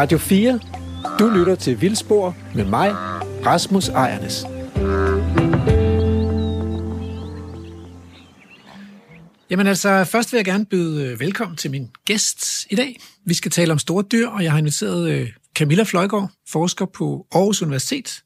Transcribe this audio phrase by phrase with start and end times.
[0.00, 0.60] Radio 4.
[1.18, 2.90] Du lytter til Vildspor med mig,
[3.46, 4.44] Rasmus Ejernes.
[9.50, 13.00] Jamen altså, først vil jeg gerne byde øh, velkommen til min gæst i dag.
[13.26, 17.26] Vi skal tale om store dyr, og jeg har inviteret øh, Camilla Fløjgaard, forsker på
[17.32, 18.22] Aarhus Universitet.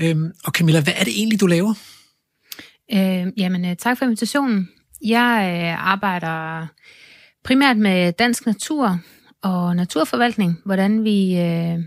[0.00, 1.74] Øhm, og Camilla, hvad er det egentlig, du laver?
[2.92, 4.68] Øh, jamen, øh, tak for invitationen.
[5.04, 6.66] Jeg øh, arbejder
[7.44, 9.00] primært med dansk natur
[9.42, 11.78] og naturforvaltning, hvordan vi, øh,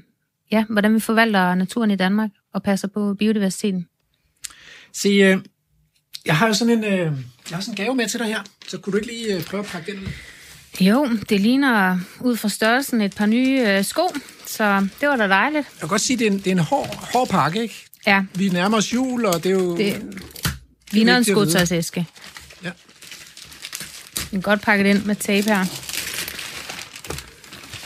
[0.51, 3.87] ja, hvordan vi forvalter naturen i Danmark og passer på biodiversiteten.
[4.93, 5.37] Se, øh,
[6.25, 7.11] jeg har jo sådan en, øh, jeg
[7.51, 9.63] har sådan en gave med til dig her, så kunne du ikke lige øh, prøve
[9.63, 10.07] at pakke den ud?
[10.79, 14.01] Jo, det ligner ud fra størrelsen et par nye øh, sko,
[14.45, 15.67] så det var da dejligt.
[15.73, 17.85] Jeg kan godt sige, at det er en, det er en hård, hård pakke, ikke?
[18.07, 19.77] Ja, Vi nærmer os jul, og det er jo...
[19.77, 20.03] det
[20.91, 22.07] ligner en skotøjsæske.
[22.63, 22.71] Ja.
[24.31, 25.90] Den godt pakket ind med tape her.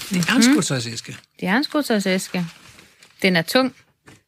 [0.10, 1.18] Det er en skotøjsæske.
[1.40, 2.46] Det er en skotøjsæske.
[3.22, 3.76] Den er tung.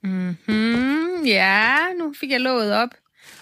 [0.03, 1.25] Mm-hmm.
[1.25, 2.89] Ja, nu fik jeg låget op.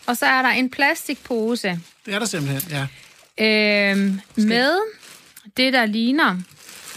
[0.05, 2.87] Og så er der en plastikpose Det er der simpelthen, ja.
[3.91, 4.77] øhm, med
[5.57, 6.37] det, der ligner.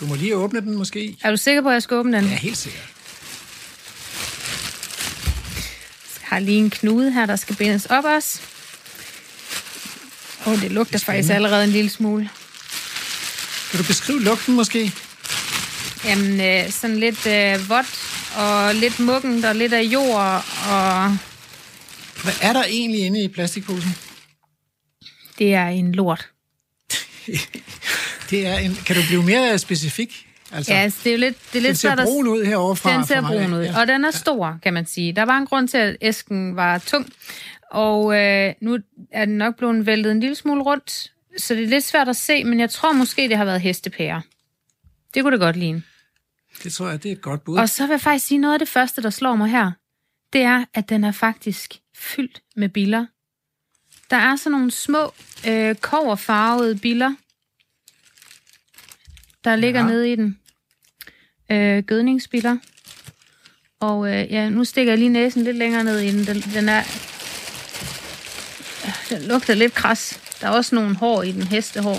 [0.00, 1.16] Du må lige åbne den måske.
[1.22, 2.24] Er du sikker på, at jeg skal åbne den?
[2.24, 2.84] Ja, Jeg helt sikkert.
[6.22, 8.40] har lige en knude her, der skal bindes op også.
[10.46, 12.30] Åh, oh, det lugter faktisk allerede en lille smule.
[13.70, 14.92] Kan du beskrive lugten måske?
[16.04, 17.86] Jamen, øh, sådan lidt øh, vådt
[18.36, 20.44] og lidt muggent og lidt af jord.
[20.70, 21.08] Og
[22.22, 23.90] Hvad er der egentlig inde i plastikposen?
[25.38, 26.28] det er en lort.
[28.30, 30.26] Det er en, kan du blive mere specifik?
[30.52, 32.04] Altså, Ja, altså, det er jo lidt, det er den lidt ser svært at...
[32.06, 33.80] brun ud herovre fra Den ser brun ud, Ja.
[33.80, 35.12] og den er stor, kan man sige.
[35.12, 37.06] Der var en grund til, at æsken var tung,
[37.70, 38.78] og øh, nu
[39.12, 42.16] er den nok blevet væltet en lille smule rundt, så det er lidt svært at
[42.16, 44.20] se, men jeg tror måske, det har været hestepærer.
[45.18, 45.82] Det kunne det godt ligne.
[46.62, 47.58] Det tror jeg, det er et godt bud.
[47.58, 49.72] Og så vil jeg faktisk sige noget af det første, der slår mig her.
[50.32, 53.06] Det er, at den er faktisk fyldt med biller.
[54.10, 55.14] Der er sådan nogle små
[55.48, 57.14] øh, koverfarvede biller,
[59.44, 59.86] der ligger Ja.
[59.86, 60.38] nede i den.
[61.50, 62.56] Øh, gødningsbiller.
[63.80, 66.26] Og øh, ja, nu stikker jeg lige næsen lidt længere ned i den.
[66.26, 66.82] Den, den er...
[69.10, 70.20] Den lugter lidt kras.
[70.40, 71.98] Der er også nogle hår i den, hestehår.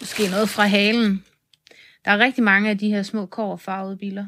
[0.00, 1.25] Måske noget fra halen.
[2.06, 4.26] Der er rigtig mange af de her små kårfarvede biller.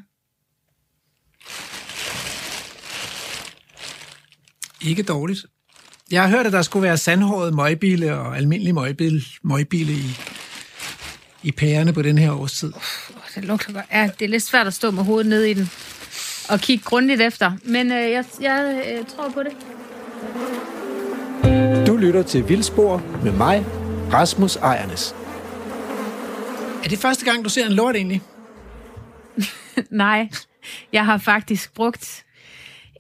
[4.89, 5.47] Ikke dårligt.
[6.11, 10.19] Jeg har hørt, at der skulle være sandhåret møgbile og almindelig møgbile, møgbile i,
[11.43, 12.73] i pærerne på den her årstid.
[12.75, 12.83] Oh,
[13.35, 13.85] det lugter godt.
[13.93, 15.71] Ja, det er lidt svært at stå med hovedet ned i den
[16.49, 17.53] og kigge grundigt efter.
[17.65, 19.53] Men øh, jeg, jeg øh, tror på det.
[21.87, 23.65] Du lytter til Vildspor med mig,
[24.13, 25.15] Rasmus Ejernes.
[26.85, 28.23] Er det første gang, du ser en lort egentlig?
[29.91, 30.29] Nej,
[30.93, 32.25] jeg har faktisk brugt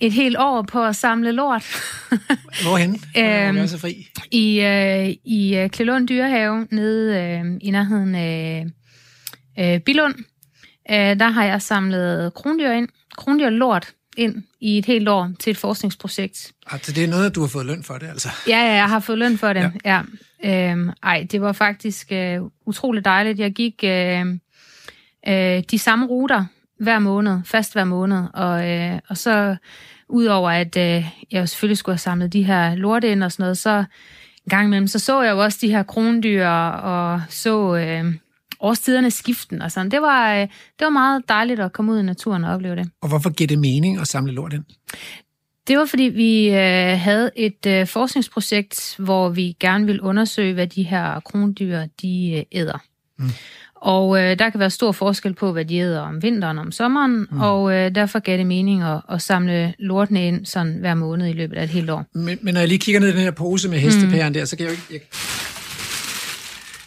[0.01, 1.65] et helt år på at samle lort
[2.65, 2.91] Hvorhen?
[3.17, 4.09] Øhm, er så fri.
[4.31, 8.67] i, øh, i øh, Klelund Dyrehave nede øh, i nærheden af
[9.59, 10.15] øh, Bilund.
[10.91, 15.51] Øh, der har jeg samlet krondyr ind, krondyr lort ind i et helt år til
[15.51, 16.53] et forskningsprojekt.
[16.67, 18.29] Altså, det er noget, du har fået løn for det, altså.
[18.49, 19.73] Ja, ja, jeg har fået løn for det.
[19.85, 20.03] Ja.
[20.45, 20.71] ja.
[20.73, 23.39] Øhm, ej, det var faktisk øh, utroligt dejligt.
[23.39, 24.27] Jeg gik øh,
[25.29, 26.45] øh, de samme ruter
[26.81, 29.57] hver måned, fast hver måned, og, øh, og så
[30.09, 33.59] udover at øh, jeg selvfølgelig skulle have samlet de her lorte ind og sådan noget,
[33.59, 38.15] så en gang imellem, så så jeg jo også de her krondyr og så øh,
[38.61, 39.91] årstidernes skiften og sådan.
[39.91, 42.91] Det var, øh, det var meget dejligt at komme ud i naturen og opleve det.
[43.03, 44.65] Og hvorfor giver det mening at samle lort ind?
[45.69, 50.67] Det var, fordi vi øh, havde et øh, forskningsprojekt, hvor vi gerne ville undersøge, hvad
[50.67, 52.79] de her krondyr, de øh, æder.
[53.19, 53.31] Mm.
[53.75, 56.73] Og øh, der kan være stor forskel på, hvad de æder om vinteren og om
[56.73, 57.41] sommeren, mm.
[57.41, 61.33] og øh, derfor gav det mening at, at samle lortene ind sådan hver måned i
[61.33, 62.05] løbet af et helt år.
[62.15, 64.35] Men, men når jeg lige kigger ned i den her pose med hestepæren mm.
[64.35, 64.85] der, så kan jeg jo ikke...
[64.91, 65.01] Jeg,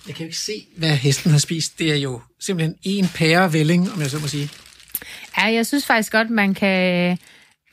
[0.07, 1.79] jeg kan jo ikke se, hvad hesten har spist.
[1.79, 4.49] Det er jo simpelthen en pærevælling, om jeg så må sige.
[5.37, 7.17] Ja, jeg synes faktisk godt, man kan,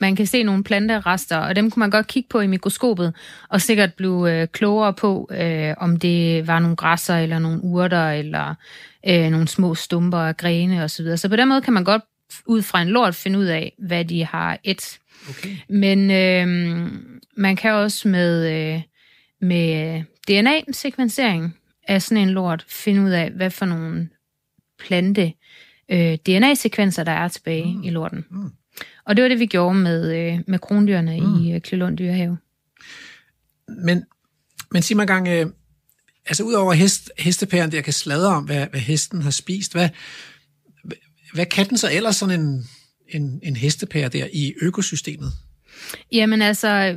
[0.01, 3.13] man kan se nogle planterester, og dem kunne man godt kigge på i mikroskopet,
[3.49, 8.11] og sikkert blive øh, klogere på, øh, om det var nogle græsser, eller nogle urter,
[8.11, 8.55] eller
[9.07, 10.87] øh, nogle små stumper af grene osv.
[10.89, 11.17] Så, videre.
[11.17, 12.01] så på den måde kan man godt
[12.45, 14.99] ud fra en lort finde ud af, hvad de har et.
[15.29, 15.55] Okay.
[15.69, 16.47] Men øh,
[17.37, 18.81] man kan også med, øh,
[19.41, 21.58] med DNA-sekvensering
[21.89, 24.09] af sådan en lort finde ud af, hvad for nogle
[24.79, 25.33] plante
[25.91, 27.83] øh, DNA-sekvenser, der er tilbage mm.
[27.83, 28.25] i lorten.
[28.31, 28.51] Mm.
[29.05, 31.45] Og det var det, vi gjorde med, øh, med krondyrene mm.
[31.45, 32.37] i øh, Klølund Dyrehave.
[33.67, 34.03] Men,
[34.71, 35.47] men sig mig engang, øh,
[36.25, 39.89] altså udover hest, hestepæren der kan sladre om, hvad, hvad hesten har spist, hvad,
[41.33, 42.65] hvad kan den så ellers sådan en,
[43.07, 45.31] en, en hestepære der i økosystemet?
[46.11, 46.95] Jamen altså,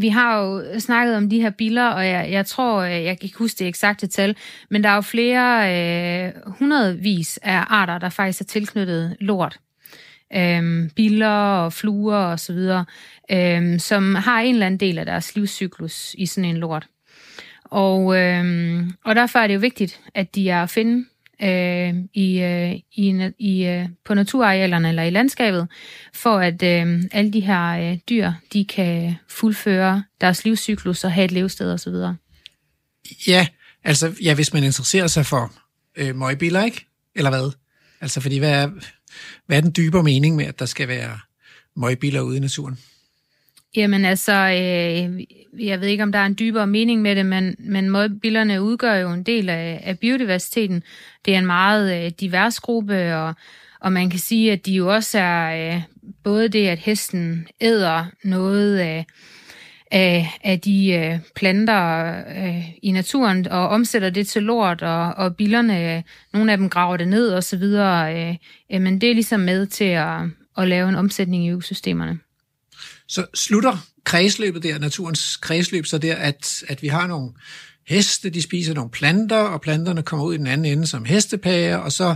[0.00, 3.26] vi har jo snakket om de her biller, og jeg, jeg tror, øh, jeg kan
[3.26, 4.36] ikke huske det eksakte tal,
[4.70, 9.58] men der er jo flere øh, hundredvis af arter, der faktisk er tilknyttet lort.
[10.36, 12.84] Øhm, biller og fluer og så videre,
[13.32, 16.86] øhm, som har en eller anden del af deres livscyklus i sådan en lort.
[17.64, 21.04] Og, øhm, og derfor er det jo vigtigt, at de er at finde
[21.42, 25.68] øh, i, øh, i, i, øh, på naturarealerne eller i landskabet,
[26.14, 31.24] for at øh, alle de her øh, dyr, de kan fuldføre deres livscyklus og have
[31.24, 31.94] et levested osv.
[33.26, 33.46] Ja,
[33.84, 35.52] altså ja, hvis man interesserer sig for
[35.96, 36.86] øh, møgbiler, ikke?
[37.14, 37.52] Eller hvad?
[38.00, 38.70] Altså fordi, hvad er,
[39.46, 41.18] hvad er den dybere mening med, at der skal være
[41.76, 42.78] møgbiler ude i naturen?
[43.76, 45.24] Jamen altså, øh,
[45.66, 48.94] jeg ved ikke, om der er en dybere mening med det, men, men møgbillerne udgør
[48.94, 50.82] jo en del af, af biodiversiteten.
[51.24, 53.34] Det er en meget øh, divers gruppe, og,
[53.80, 55.82] og man kan sige, at de jo også er øh,
[56.24, 59.06] både det, at hesten æder noget af,
[59.90, 65.36] af, af de øh, planter øh, i naturen og omsætter det til lort, og, og
[65.36, 66.02] billerne, øh,
[66.32, 68.28] nogle af dem graver det ned og så videre.
[68.28, 68.36] Øh,
[68.72, 70.20] øh, men det er ligesom med til at,
[70.58, 72.18] at lave en omsætning i økosystemerne.
[73.08, 77.32] Så slutter kredsløbet der, naturens kredsløb, så der, at, at vi har nogle
[77.88, 81.76] heste, de spiser nogle planter, og planterne kommer ud i den anden ende som hestepager,
[81.76, 82.14] og så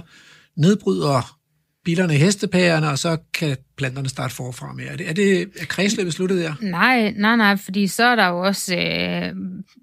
[0.57, 1.41] nedbryder
[1.85, 4.85] billerne hestepærerne, og så kan planterne starte forfra med.
[4.85, 6.55] Er det, er det er kredsløbet sluttet der?
[6.61, 9.33] Nej, nej, nej, fordi så er der jo også øh,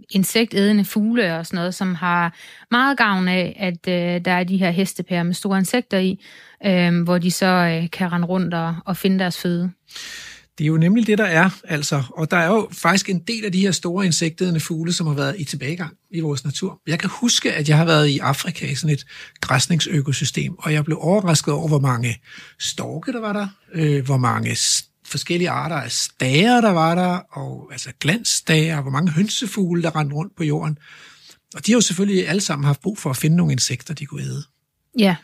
[0.09, 2.36] insektædende fugle og sådan noget, som har
[2.71, 6.24] meget gavn af, at øh, der er de her hestepærer med store insekter i,
[6.65, 9.71] øh, hvor de så øh, kan rende rundt og, og finde deres føde.
[10.57, 12.04] Det er jo nemlig det, der er, altså.
[12.09, 15.13] Og der er jo faktisk en del af de her store insektædende fugle, som har
[15.13, 16.81] været i tilbagegang i vores natur.
[16.88, 19.06] Jeg kan huske, at jeg har været i Afrika i sådan et
[19.42, 22.21] græsningsøkosystem, og jeg blev overrasket over, hvor mange
[22.59, 24.57] storke der var der, øh, hvor mange
[25.06, 30.15] forskellige arter af stager, der var der, og altså glansstager, hvor mange hønsefugle, der rendte
[30.15, 30.77] rundt på jorden.
[31.56, 34.06] Og de har jo selvfølgelig alle sammen haft brug for at finde nogle insekter, de
[34.06, 34.44] kunne æde.
[35.00, 35.15] Ja,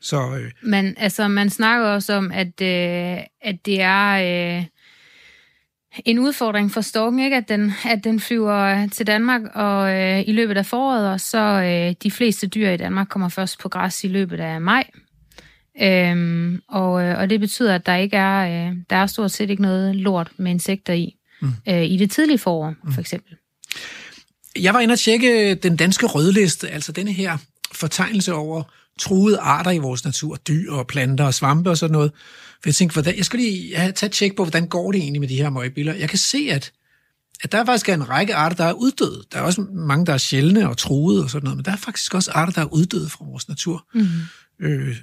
[0.00, 0.50] så, øh.
[0.62, 4.64] Men altså, man snakker også om, at, øh, at det er øh,
[6.04, 7.36] en udfordring for storken, ikke?
[7.36, 11.38] At, den, at den flyver til Danmark og øh, i løbet af foråret, og så
[11.38, 14.90] øh, de fleste dyr i Danmark kommer først på græs i løbet af maj.
[15.82, 19.50] Øhm, og, øh, og det betyder, at der ikke er, øh, der er stort set
[19.50, 21.52] ikke noget lort med insekter i, mm.
[21.68, 22.92] øh, i det tidlige forår, mm.
[22.92, 23.36] for eksempel.
[24.60, 27.38] Jeg var inde og tjekke den danske rødliste, altså denne her
[27.72, 28.62] fortegnelse over
[28.98, 32.12] truede arter i vores natur, dyr og planter og svampe og sådan noget.
[32.62, 35.20] For jeg tænkte, hvordan, jeg skal lige tage et tjek på, hvordan går det egentlig
[35.20, 35.94] med de her møgbiller.
[35.94, 36.72] Jeg kan se, at,
[37.42, 39.24] at der er faktisk en række arter, der er uddøde.
[39.32, 41.76] Der er også mange, der er sjældne og truede og sådan noget, men der er
[41.76, 43.86] faktisk også arter, der er uddøde fra vores natur.
[43.94, 44.06] Mm.
[44.60, 44.96] Øh,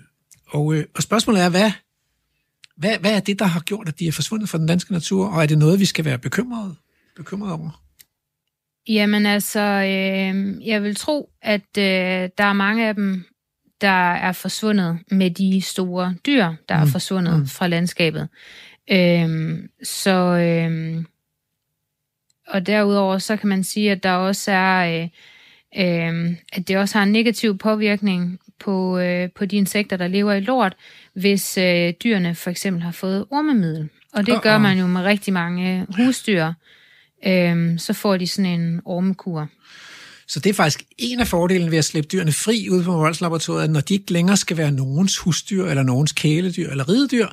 [0.48, 1.72] og, øh, og spørgsmålet er, hvad,
[2.78, 5.28] hvad, hvad er det, der har gjort, at de er forsvundet fra den danske natur,
[5.28, 6.76] og er det noget, vi skal være bekymret,
[7.16, 7.82] bekymret over?
[8.88, 13.26] Jamen altså, øh, jeg vil tro, at øh, der er mange af dem,
[13.82, 16.82] der er forsvundet med de store dyr, der mm.
[16.82, 17.48] er forsvundet mm.
[17.48, 18.28] fra landskabet.
[18.92, 21.06] Øhm, så øhm,
[22.48, 25.10] og derudover så kan man sige, at der også er øh,
[25.78, 30.34] øh, at det også har en negativ påvirkning på, øh, på de insekter, der lever
[30.34, 30.76] i lort,
[31.14, 33.90] hvis øh, dyrene for eksempel har fået ormemiddel.
[34.14, 36.54] Og det gør man jo med rigtig mange husdyr.
[37.28, 39.50] Øh, så får de sådan en ormekur.
[40.28, 43.70] Så det er faktisk en af fordelene ved at slippe dyrene fri ud på voldslaboratoriet,
[43.70, 47.28] når de ikke længere skal være nogens husdyr, eller nogens kæledyr, eller ridedyr,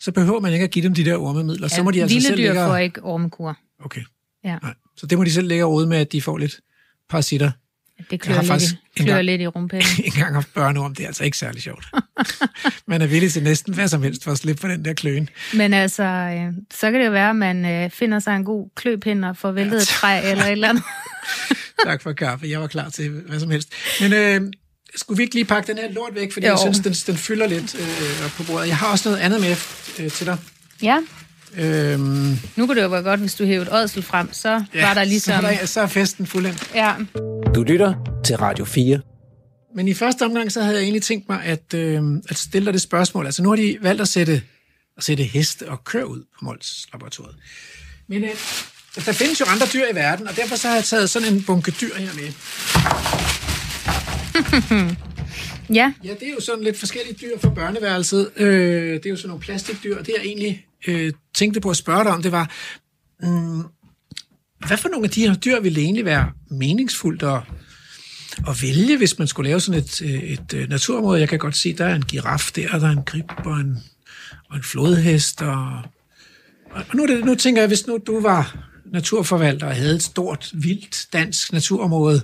[0.00, 1.68] så behøver man ikke at give dem de der ormemidler.
[1.70, 2.66] Ja, så må de altså selv dyr ligge...
[2.66, 3.58] får ikke ormekur.
[3.84, 4.02] Okay.
[4.44, 4.58] Ja.
[4.62, 4.74] Nej.
[4.96, 6.60] Så det må de selv lægge råd med, at de får lidt
[7.10, 7.50] parasitter.
[8.10, 9.88] Det klør, lidt, faktisk klør gang, lidt i rumpinden.
[10.04, 11.86] en gang haft børn om, det er altså ikke særlig sjovt.
[12.86, 15.28] man er villig til næsten hvad som helst for at slippe på den der kløen.
[15.54, 18.68] Men altså, øh, så kan det jo være, at man øh, finder sig en god
[18.76, 20.84] kløpind og får væltet ja, et træ eller et eller andet.
[21.86, 22.46] tak for kaffe.
[22.48, 23.72] Jeg var klar til hvad som helst.
[24.00, 24.40] Men øh,
[24.96, 26.52] skulle vi ikke lige pakke den her lort væk, fordi jo.
[26.52, 28.68] jeg synes, den, den fylder lidt øh, på bordet.
[28.68, 29.56] Jeg har også noget andet med
[30.00, 30.38] øh, til dig.
[30.82, 30.98] Ja.
[31.56, 34.94] Øhm, nu kunne det jo være godt, hvis du hævede ådsel frem, så ja, var
[34.94, 35.40] der ligesom...
[35.40, 36.70] Så er, der, så er festen fuldendt.
[36.74, 36.94] Ja.
[37.54, 37.94] Du lytter
[38.24, 39.00] til Radio 4.
[39.74, 42.72] Men i første omgang, så havde jeg egentlig tænkt mig at, øh, at stille dig
[42.72, 43.26] det spørgsmål.
[43.26, 44.42] Altså nu har de valgt at sætte,
[44.96, 47.36] at sætte heste og kør ud på Mols laboratoriet.
[48.08, 48.30] Men øh,
[49.06, 51.42] der findes jo andre dyr i verden, og derfor så har jeg taget sådan en
[51.42, 52.32] bunke dyr her med.
[55.78, 55.92] ja.
[56.04, 58.30] Ja, det er jo sådan lidt forskellige dyr fra børneværelset.
[58.36, 61.76] Øh, det er jo sådan nogle plastikdyr, og det jeg egentlig øh, tænkte på at
[61.76, 62.50] spørge dig om, det var,
[63.22, 63.62] mm,
[64.66, 67.40] hvad for nogle af de her dyr ville egentlig være meningsfuldt at,
[68.48, 71.20] at vælge, hvis man skulle lave sådan et, øh, et, et naturområde.
[71.20, 73.76] Jeg kan godt se, der er en giraf der, der er en grib og en,
[74.50, 75.42] og en flodhest.
[75.42, 75.82] Og,
[76.70, 80.50] og nu, det, nu tænker jeg, hvis nu du var naturforvalter og havde et stort,
[80.54, 82.22] vildt dansk naturområde,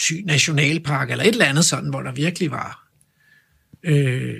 [0.00, 2.79] Thy Nationalpark eller et eller andet sådan, hvor der virkelig var
[3.82, 4.34] øh,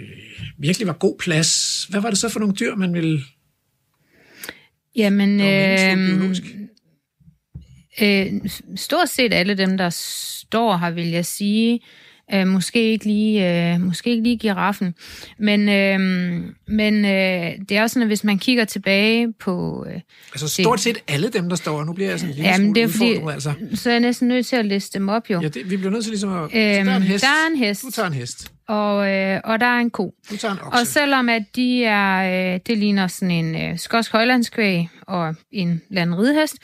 [0.59, 1.85] virkelig var god plads.
[1.91, 3.21] Hvad var det så for nogle dyr, man ville...
[4.97, 6.37] Jamen, øh,
[8.03, 11.81] øh, stort set alle dem, der står her, vil jeg sige,
[12.35, 14.95] Øh, måske ikke lige, øh, måske ikke lige giraffen.
[15.39, 15.99] Men, øh,
[16.69, 19.87] men øh, det er også sådan, at hvis man kigger tilbage på...
[19.89, 20.01] Øh,
[20.33, 22.83] altså stort set alle dem, der står, nu bliver jeg sådan en lille jamen, det
[22.83, 23.53] er fordi, altså.
[23.75, 25.41] Så er jeg næsten nødt til at liste dem op, jo.
[25.41, 26.43] Ja, det, vi bliver nødt til ligesom at...
[26.43, 27.25] Øhm, der er en hest.
[27.25, 27.83] Der er en hest.
[27.83, 28.53] Du tager en hest.
[28.71, 30.15] Og, øh, og der er en ko.
[30.31, 30.59] En.
[30.73, 35.83] Og selvom at de er, øh, det ligner sådan en øh, skotsk højlandskvæg og en
[35.89, 36.57] landridehest,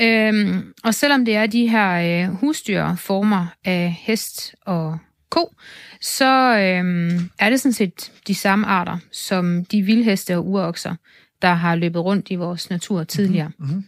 [0.00, 4.98] øh, og selvom det er de her øh, husdyrformer af hest og
[5.30, 5.54] ko,
[6.00, 10.94] så øh, er det sådan set de samme arter som de vildheste og urokser,
[11.42, 13.50] der har løbet rundt i vores natur tidligere.
[13.58, 13.84] Mm-hmm.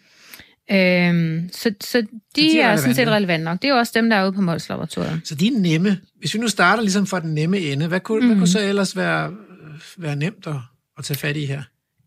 [0.72, 3.62] Øhm, så, så, de så de er, er sådan set relevant nok.
[3.62, 5.20] Det er jo også dem, der er ude på Mols Laboratoriet.
[5.24, 5.98] Så de er nemme.
[6.18, 8.26] Hvis vi nu starter ligesom fra den nemme ende, hvad kunne, mm.
[8.26, 9.32] hvad kunne så ellers være,
[9.98, 10.54] være nemt at,
[10.98, 11.62] at tage fat i her?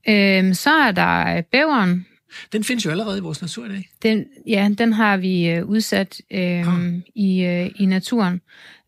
[0.09, 2.05] Øhm, så er der bæveren.
[2.53, 3.89] Den findes jo allerede i vores natur i dag.
[4.03, 6.93] Den, ja, den har vi øh, udsat øh, ah.
[7.15, 8.41] i, øh, i naturen.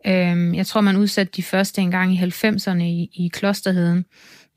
[0.08, 4.06] Øh, jeg tror, man udsatte de første engang i 90'erne i, i klosterheden.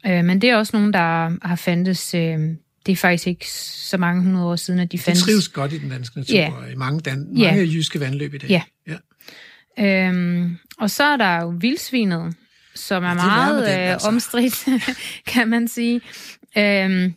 [0.07, 2.15] Øh, men det er også nogen, der har fandtes...
[2.15, 2.39] Øh,
[2.89, 5.17] det er faktisk ikke så mange hundrede år siden, at de fandt.
[5.17, 6.57] Det trives godt i den danske natur, yeah.
[6.57, 7.75] og i mange, dan- mange yeah.
[7.75, 8.51] jyske vandløb i dag.
[8.51, 8.63] Ja.
[9.79, 10.09] Ja.
[10.09, 12.35] Øhm, og så er der jo vildsvinet,
[12.75, 14.09] som er, ja, meget den, øh, altså.
[14.09, 14.69] omstridt,
[15.33, 16.01] kan man sige.
[16.59, 17.15] Øhm,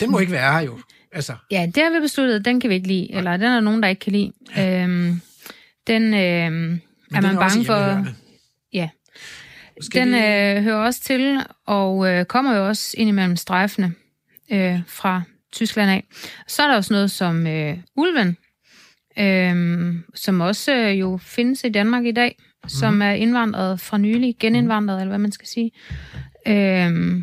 [0.00, 0.78] den må ikke være her jo.
[1.12, 1.34] Altså.
[1.50, 3.18] Ja, det har vi besluttet, den kan vi ikke lide, ja.
[3.18, 4.32] eller den er nogen, der ikke kan lide.
[4.56, 4.82] Ja.
[4.82, 5.20] Øhm,
[5.86, 6.50] den øh, er
[7.10, 8.06] man er bange for...
[8.72, 8.88] Ja.
[9.78, 13.94] Måske den øh, hører også til, og øh, kommer jo også ind imellem strejfene
[14.52, 16.04] øh, fra Tyskland af.
[16.46, 18.36] Så er der også noget som øh, ulven,
[19.18, 22.68] øh, som også øh, jo findes i Danmark i dag, mm.
[22.68, 23.02] som mhm.
[23.02, 25.00] er indvandret fra nylig, genindvandret, mm.
[25.00, 25.70] eller hvad man skal sige.
[26.46, 27.22] Øh,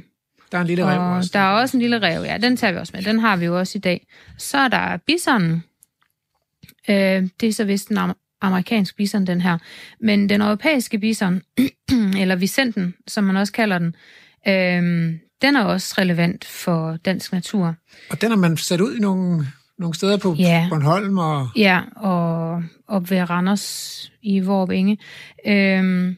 [0.51, 1.29] der er en lille rev også.
[1.33, 2.37] Der er også en lille rev, ja.
[2.37, 3.03] Den tager vi også med.
[3.03, 4.07] Den har vi jo også i dag.
[4.37, 5.63] Så er der bisonen.
[6.89, 7.97] Øh, det er så vist en
[8.41, 9.57] amerikansk bison, den her.
[9.99, 11.41] Men den europæiske bison,
[12.21, 13.95] eller Vicenten, som man også kalder den,
[14.47, 17.75] øh, den er også relevant for dansk natur.
[18.09, 20.67] Og den har man sat ud i nogle, nogle steder på ja.
[20.69, 21.17] Bornholm?
[21.17, 21.49] Og...
[21.55, 24.97] Ja, og op ved Randers i Vorp Inge.
[25.47, 26.17] Øhm,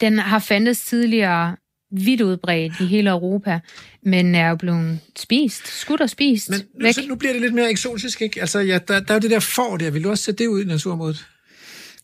[0.00, 1.56] den har fandtes tidligere
[1.90, 3.60] vidt udbredt i hele Europa,
[4.02, 6.94] men er jo blevet spist, skudt og spist Men væk.
[6.94, 8.40] Så nu bliver det lidt mere eksotisk, ikke?
[8.40, 9.90] Altså, ja, der, der er jo det der får der.
[9.90, 11.26] Vil du også sætte det ud i naturområdet?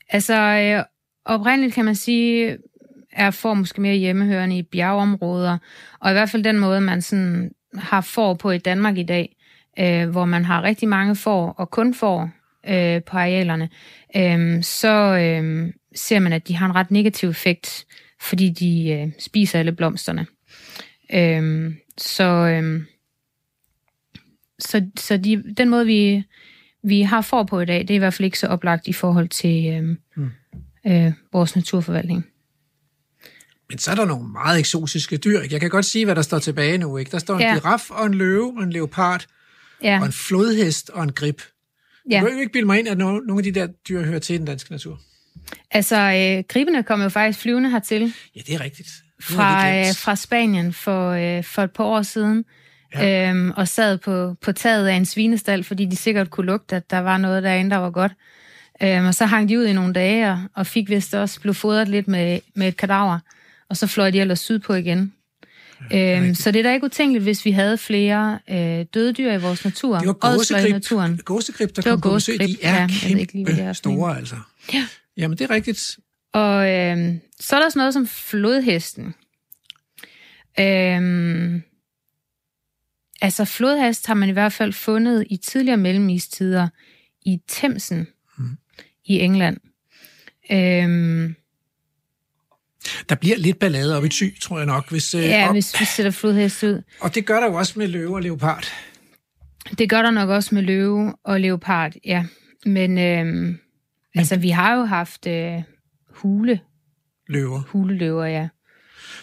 [0.08, 0.84] Altså, øh,
[1.24, 2.58] oprindeligt kan man sige,
[3.16, 5.58] er får måske mere hjemmehørende i bjergeområder,
[6.00, 9.36] og i hvert fald den måde, man sådan har får på i Danmark i dag,
[9.78, 12.30] øh, hvor man har rigtig mange får, og kun får
[12.68, 13.68] øh, på arealerne,
[14.16, 17.86] øh, så øh, ser man, at de har en ret negativ effekt,
[18.20, 20.26] fordi de øh, spiser alle blomsterne.
[21.14, 22.82] Øh, så øh,
[24.58, 26.22] så, så de, den måde, vi,
[26.82, 28.92] vi har får på i dag, det er i hvert fald ikke så oplagt i
[28.92, 30.30] forhold til øh, mm.
[30.86, 32.26] øh, vores naturforvaltning.
[33.68, 35.40] Men så er der nogle meget eksotiske dyr.
[35.50, 36.96] Jeg kan godt sige, hvad der står tilbage nu.
[36.96, 37.10] Ikke?
[37.10, 37.54] Der står en ja.
[37.54, 39.26] giraf og en løve og en leopard
[39.82, 40.00] ja.
[40.00, 41.40] og en flodhest og en grib.
[42.10, 42.20] Ja.
[42.20, 44.34] Du kan jo ikke bilde mig ind, at nogle af de der dyr hører til
[44.34, 45.00] i den danske natur.
[45.70, 48.14] Altså, øh, gribene kom jo faktisk flyvende hertil.
[48.36, 48.88] Ja, det er rigtigt.
[49.20, 52.44] Fra, øh, fra Spanien for, øh, for et par år siden.
[52.94, 53.30] Ja.
[53.30, 56.90] Øhm, og sad på, på taget af en svinestal, fordi de sikkert kunne lugte, at
[56.90, 58.12] der var noget derinde, der var godt.
[58.82, 61.54] Øhm, og så hang de ud i nogle dage, og, og fik vist også, blev
[61.54, 63.18] fodret lidt med, med et kadaver
[63.68, 65.12] og så fløj de ellers sydpå igen.
[65.90, 69.32] Ja, øhm, så det er da ikke utænkeligt, hvis vi havde flere øh, døde dyr
[69.32, 69.98] i vores natur.
[69.98, 71.20] Det var gåsegrib, naturen.
[71.24, 72.40] gåsegrib der kom på besøg.
[72.40, 74.36] De er ja, kæmpe ikke lige, er store, altså.
[74.72, 74.86] Ja.
[75.16, 75.98] Jamen, det er rigtigt.
[76.32, 79.14] Og øh, så er der sådan noget som flodhesten.
[80.60, 81.62] Øhm,
[83.20, 86.68] altså, flodhest har man i hvert fald fundet i tidligere mellemistider
[87.22, 88.06] i Themsen
[88.38, 88.56] hmm.
[89.04, 89.56] i England.
[90.50, 91.34] Øhm,
[93.08, 94.90] der bliver lidt ballade op i ty, tror jeg nok.
[94.90, 95.54] Hvis, øh, ja, op...
[95.54, 96.82] hvis vi sætter flodhest ud.
[97.00, 98.72] Og det gør der jo også med løve og leopard.
[99.78, 102.24] Det gør der nok også med løve og leopard, ja.
[102.66, 103.58] Men, øh, Men...
[104.14, 105.62] altså, vi har jo haft øh,
[106.10, 106.60] hule.
[107.28, 107.62] Løver.
[107.68, 108.48] Huleløver, ja.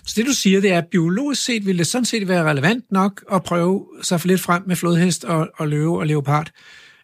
[0.06, 2.92] Så det du siger, det er, at biologisk set ville det sådan set være relevant
[2.92, 6.52] nok at prøve sig for lidt frem med flodhest og, og løve og leopard.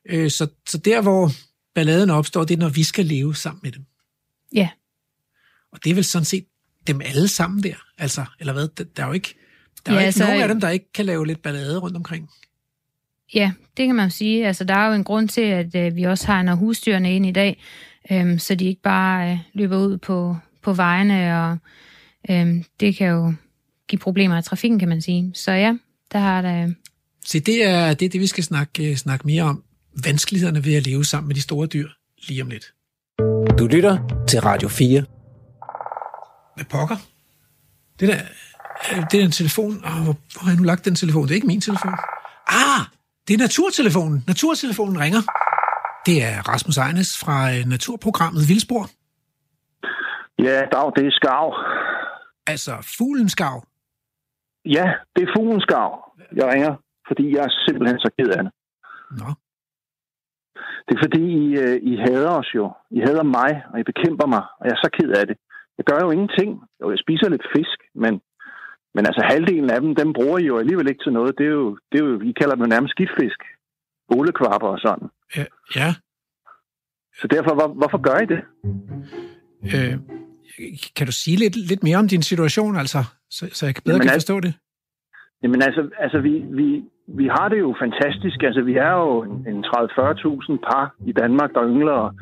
[0.10, 1.32] Øh, så, så der, hvor
[1.76, 3.86] balladen opstår, det er, når vi skal leve sammen med dem.
[4.54, 4.70] Ja.
[5.74, 6.46] Og det er vel sådan set
[6.88, 8.68] dem alle sammen der, altså, eller hvad?
[8.78, 9.36] Der, der er jo ikke,
[9.86, 11.78] der er Ja, jo ikke altså- nogen af dem, der ikke kan lave lidt ballade
[11.78, 12.30] rundt omkring.
[13.34, 14.48] Ja, det kan man jo sige.
[14.48, 17.26] Altså, der er jo en grund til, at øh, vi også har noget husdyrene ind
[17.26, 17.64] i dag,
[18.12, 21.58] øhm, så de ikke bare øh, løber ud på, på vejene, og
[22.30, 23.34] øhm, det kan jo
[23.88, 25.32] give problemer i trafikken, kan man sige.
[25.34, 25.74] Så ja,
[26.12, 26.74] der har der...
[27.26, 29.64] Så det er det, er det vi skal snakke, øh, snakke mere om.
[30.04, 31.88] Vanskelighederne ved at leve sammen med de store dyr
[32.28, 32.74] lige om lidt.
[33.60, 35.04] Du lytter til Radio 4.
[36.60, 36.98] Hvad pokker?
[38.00, 38.22] Det der,
[38.92, 39.74] øh, det er en telefon.
[39.90, 41.24] Oh, hvor, hvor har jeg nu lagt den telefon?
[41.24, 41.96] Det er ikke min telefon.
[42.62, 42.82] Ah,
[43.28, 44.24] det er naturtelefonen.
[44.28, 45.22] Naturtelefonen ringer.
[46.08, 48.84] Det er Rasmus Ejnes fra øh, naturprogrammet Vildspor.
[50.48, 51.46] Ja, dag, det er skav.
[52.54, 53.56] Altså fuglen skav.
[54.66, 54.86] Ja,
[55.16, 55.92] det er fuglens skav.
[56.40, 56.74] Jeg ringer,
[57.08, 58.52] fordi jeg er simpelthen så ked af det.
[59.20, 59.30] Nå,
[60.86, 62.66] Det er fordi, I, øh, I hader os jo.
[62.98, 65.38] I hader mig, og I bekæmper mig, og jeg er så ked af det.
[65.80, 66.50] Jeg gør jo ingenting.
[66.82, 68.14] Jo, jeg spiser lidt fisk, men,
[68.96, 71.38] men altså halvdelen af dem, dem bruger I jo alligevel ikke til noget.
[71.38, 73.40] Det er jo, det er jo I kalder dem jo nærmest skiftfisk.
[74.18, 75.08] Olekvapper og sådan.
[75.38, 75.46] ja,
[75.76, 75.90] ja.
[77.20, 78.42] Så derfor, hvor, hvorfor gør I det?
[79.74, 79.96] Øh,
[80.96, 84.08] kan du sige lidt, lidt mere om din situation, altså, så, så jeg bedre Jamen,
[84.08, 84.54] kan forstå det?
[85.44, 88.44] Jamen altså, altså vi, vi, vi har det jo fantastisk.
[88.44, 92.16] Altså vi er jo en, en 30-40.000 par i Danmark, der yngler.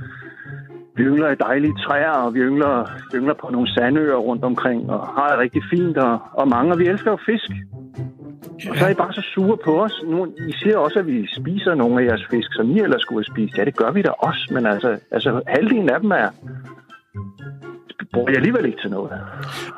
[0.97, 2.75] Vi yngler i dejlige træer, og vi yngler,
[3.13, 6.79] yngler på nogle sandøer rundt omkring, og har det rigtig fint, og, og mange, og
[6.79, 7.49] vi elsker jo fisk.
[8.69, 9.95] Og så er I bare så sure på os.
[10.07, 13.19] Nu, I siger også, at vi spiser nogle af jeres fisk, som I ellers skulle
[13.19, 13.57] have spist.
[13.57, 16.29] Ja, det gør vi da også, men altså, altså halvdelen af dem er
[18.13, 19.11] bruger jeg alligevel ikke til noget.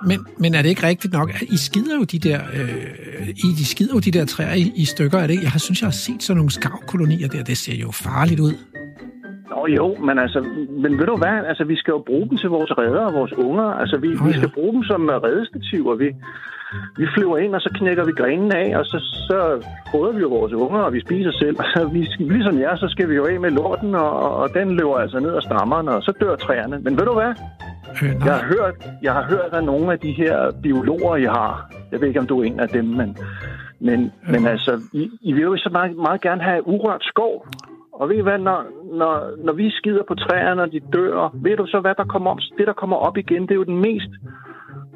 [0.06, 3.48] Men, men er det ikke rigtigt nok, at I skider jo de der, øh, I,
[3.60, 5.18] de skider jo de der træer i, i stykker?
[5.20, 5.44] Er det ikke?
[5.44, 7.44] Jeg har, synes, jeg har set sådan nogle skavkolonier der.
[7.44, 8.54] Det ser jo farligt ud.
[9.60, 12.50] Nå jo, men altså, men ved du hvad, altså vi skal jo bruge dem til
[12.50, 13.64] vores redder og vores unger.
[13.64, 14.38] Altså vi, vi ja.
[14.38, 15.96] skal bruge dem som redestativer.
[15.96, 16.16] Vi,
[16.98, 18.98] vi flyver ind, og så knækker vi grenen af, og så,
[19.30, 21.56] så fodrer vi jo vores unger, og vi spiser selv.
[21.60, 24.76] Og så vi, ligesom jer, så skal vi jo af med lorten, og, og den
[24.76, 26.80] løber altså ned ad stammerne, og så dør træerne.
[26.80, 27.34] Men ved du hvad?
[28.04, 31.72] Øh, Jeg har hørt, jeg har hørt af nogle af de her biologer, I har.
[31.92, 33.18] Jeg ved ikke, om du er en af dem, men,
[33.80, 37.48] men, men altså, I, I vil jo så meget, meget gerne have urørt skov.
[38.00, 38.60] Og ved I hvad, når,
[39.02, 39.14] når,
[39.46, 42.38] når vi skider på træerne, og de dør, ved du så, hvad der kommer op?
[42.58, 44.12] Det, der kommer op igen, det er jo den mest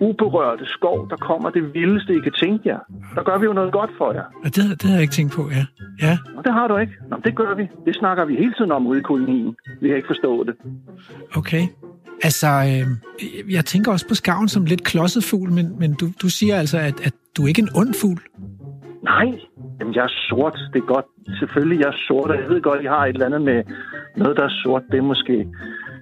[0.02, 2.80] uberørte skov, der kommer det vildeste, I kan tænke jer.
[3.16, 4.28] Der gør vi jo noget godt for jer.
[4.44, 5.66] det, det har jeg ikke tænkt på, ja.
[6.08, 6.94] Ja, Og det har du ikke.
[7.10, 7.64] Nå, det gør vi.
[7.86, 9.56] Det snakker vi hele tiden om ude i kolonien.
[9.82, 10.56] Vi har ikke forstået det.
[11.38, 11.64] okay.
[12.24, 16.30] Altså, øh, jeg tænker også på skaven som lidt klodset fugl, men, men du, du
[16.30, 18.22] siger altså, at, at du er ikke en ond fugl.
[19.04, 19.28] Nej,
[19.80, 20.58] Jamen, jeg er sort.
[20.74, 21.06] Det er godt.
[21.40, 23.64] Selvfølgelig, jeg er sort, og jeg ved godt, I har et eller andet med
[24.18, 24.84] noget, der er sort.
[24.92, 25.36] Det er måske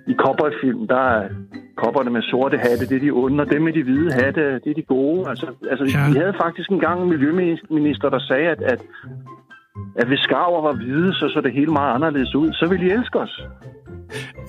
[0.07, 1.29] i cowboyfilm, der er
[1.77, 4.69] kopperne med sorte hatte, det er de onde, og dem med de hvide hatte, det
[4.73, 5.29] er de gode.
[5.29, 6.09] Altså, altså Ja.
[6.11, 8.81] vi havde faktisk engang en miljøminister, der sagde, at, at,
[10.01, 12.53] at hvis skarver var hvide, så så det hele meget anderledes ud.
[12.53, 13.41] Så ville de elske os.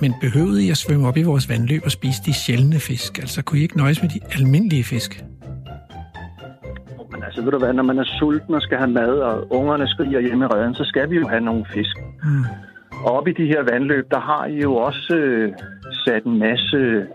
[0.00, 3.18] Men behøvede I at svømme op i vores vandløb og spise de sjældne fisk?
[3.18, 5.24] Altså, kunne I ikke nøjes med de almindelige fisk?
[7.22, 9.88] Men altså, ved du hvad, når man er sulten og skal have mad, og ungerne
[9.88, 11.96] skriger hjemme i redden, så skal vi jo have nogle fisk.
[12.24, 12.44] Mm.
[13.04, 15.52] Og oppe i de her vandløb, der har I jo også øh,
[16.04, 17.06] sat en masse,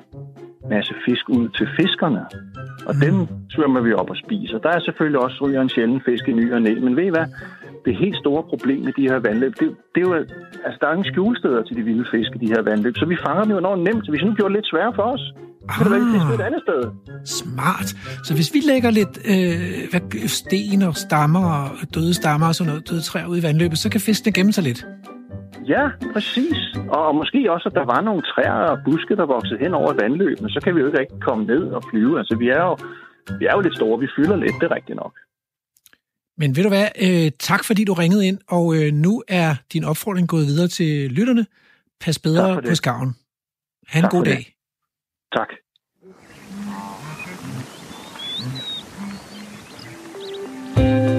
[0.69, 2.21] masse fisk ud til fiskerne.
[2.89, 3.01] Og mm.
[3.05, 3.15] dem
[3.49, 4.57] svømmer vi op og spiser.
[4.57, 6.73] Der er selvfølgelig også ryger en sjælden fisk i ny og næ.
[6.85, 7.27] Men ved I hvad?
[7.85, 10.33] Det helt store problem med de her vandløb, det, det er jo, at-
[10.65, 12.95] altså der er ingen skjulesteder til de vilde fisk i de her vandløb.
[12.97, 14.05] Så vi fanger dem jo enormt nemt.
[14.05, 15.33] Så hvis nu gjorde det lidt sværere for os,
[15.69, 16.81] kan det være, et andet sted.
[17.25, 17.87] Smart.
[18.23, 21.45] Så hvis vi lægger lidt øh, hvad, sten og stammer
[21.81, 24.53] og døde stammer og sådan noget, døde træer ud i vandløbet, så kan fiskene gemme
[24.53, 24.85] sig lidt.
[25.67, 26.59] Ja, præcis.
[26.89, 29.93] Og, og måske også, at der var nogle træer og buske, der voksede hen over
[30.01, 32.19] vandløbene, så kan vi jo ikke rigtig komme ned og flyve.
[32.19, 32.77] Altså, vi er jo,
[33.39, 33.99] vi er jo lidt store.
[33.99, 35.13] Vi fylder lidt, det er rigtigt nok.
[36.37, 39.83] Men ved du hvad, øh, tak fordi du ringede ind, og øh, nu er din
[39.83, 41.45] opfordring gået videre til lytterne.
[42.01, 43.15] Pas bedre på skaven.
[43.87, 44.56] Ha' en Tak god for det.
[45.33, 45.47] Tak.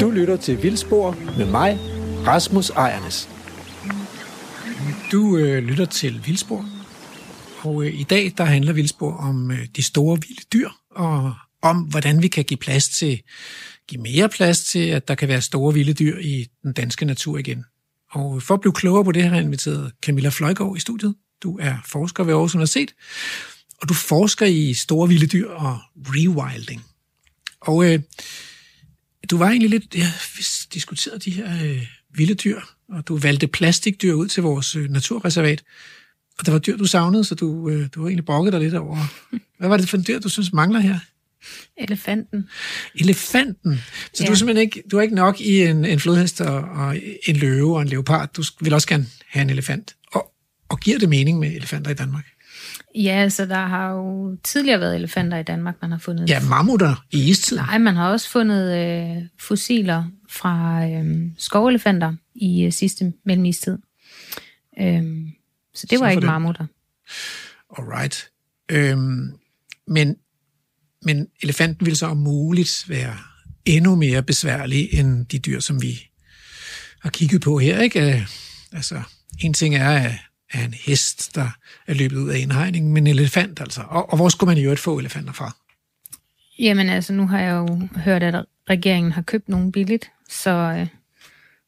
[0.01, 1.79] Du lytter til Vildspor med mig,
[2.27, 3.29] Rasmus Ejernes.
[5.13, 6.65] Du øh, lytter til Vildspor,
[7.61, 11.77] og øh, i dag der handler Vildspor om øh, de store vilde dyr, og om
[11.77, 13.23] hvordan vi kan give plads til,
[13.89, 17.39] give mere plads til, at der kan være store vilde dyr i den danske natur
[17.39, 17.65] igen.
[18.11, 21.15] Og for at blive klogere på det, har jeg inviteret Camilla Fløjgaard i studiet.
[21.43, 22.95] Du er forsker ved Aarhus Universitet,
[23.83, 26.85] og du forsker i store vilde dyr og rewilding.
[27.61, 28.01] Og øh,
[29.31, 33.47] du var egentlig lidt, ja, vi diskuterede de her øh, vilde dyr og du valgte
[33.47, 35.65] plastikdyr ud til vores øh, naturreservat.
[36.39, 38.75] Og der var dyr, du savnede, så du, øh, du har egentlig brokket dig lidt
[38.75, 38.97] over.
[39.59, 40.99] Hvad var det for en dyr, du synes mangler her?
[41.77, 42.49] Elefanten.
[42.95, 43.81] Elefanten.
[44.13, 44.27] Så ja.
[44.27, 47.37] du er simpelthen ikke, du er ikke nok i en, en flodhest og, og en
[47.37, 48.33] løve og en leopard.
[48.33, 49.97] Du vil også gerne have en elefant.
[50.13, 50.33] Og,
[50.69, 52.27] og giver det mening med elefanter i Danmark?
[52.95, 56.31] Ja, så der har jo tidligere været elefanter i Danmark, man har fundet.
[56.31, 57.65] Ja, mammutter i istiden.
[57.65, 63.79] Nej, man har også fundet øh, fossiler fra øh, skovelefanter i øh, sidste mellemistid.
[64.81, 65.29] Øhm,
[65.75, 66.27] så det Så var ikke det.
[66.27, 66.67] marmutter.
[67.79, 68.29] Alright.
[68.69, 69.33] Øhm,
[69.87, 70.17] men,
[71.03, 73.17] men elefanten vil så om muligt være
[73.65, 76.01] endnu mere besværlig end de dyr, som vi
[77.01, 77.81] har kigget på her.
[77.81, 78.15] Ikke?
[78.15, 78.29] Øh,
[78.73, 79.03] Altså,
[79.41, 80.13] en ting er,
[80.53, 81.49] er en hest, der
[81.87, 83.83] er løbet ud af indhegningen, men en elefant altså.
[83.89, 85.57] Og, og hvor skulle man i øvrigt få elefanter fra?
[86.59, 90.87] Jamen altså, nu har jeg jo hørt, at regeringen har købt nogle billigt, så øh,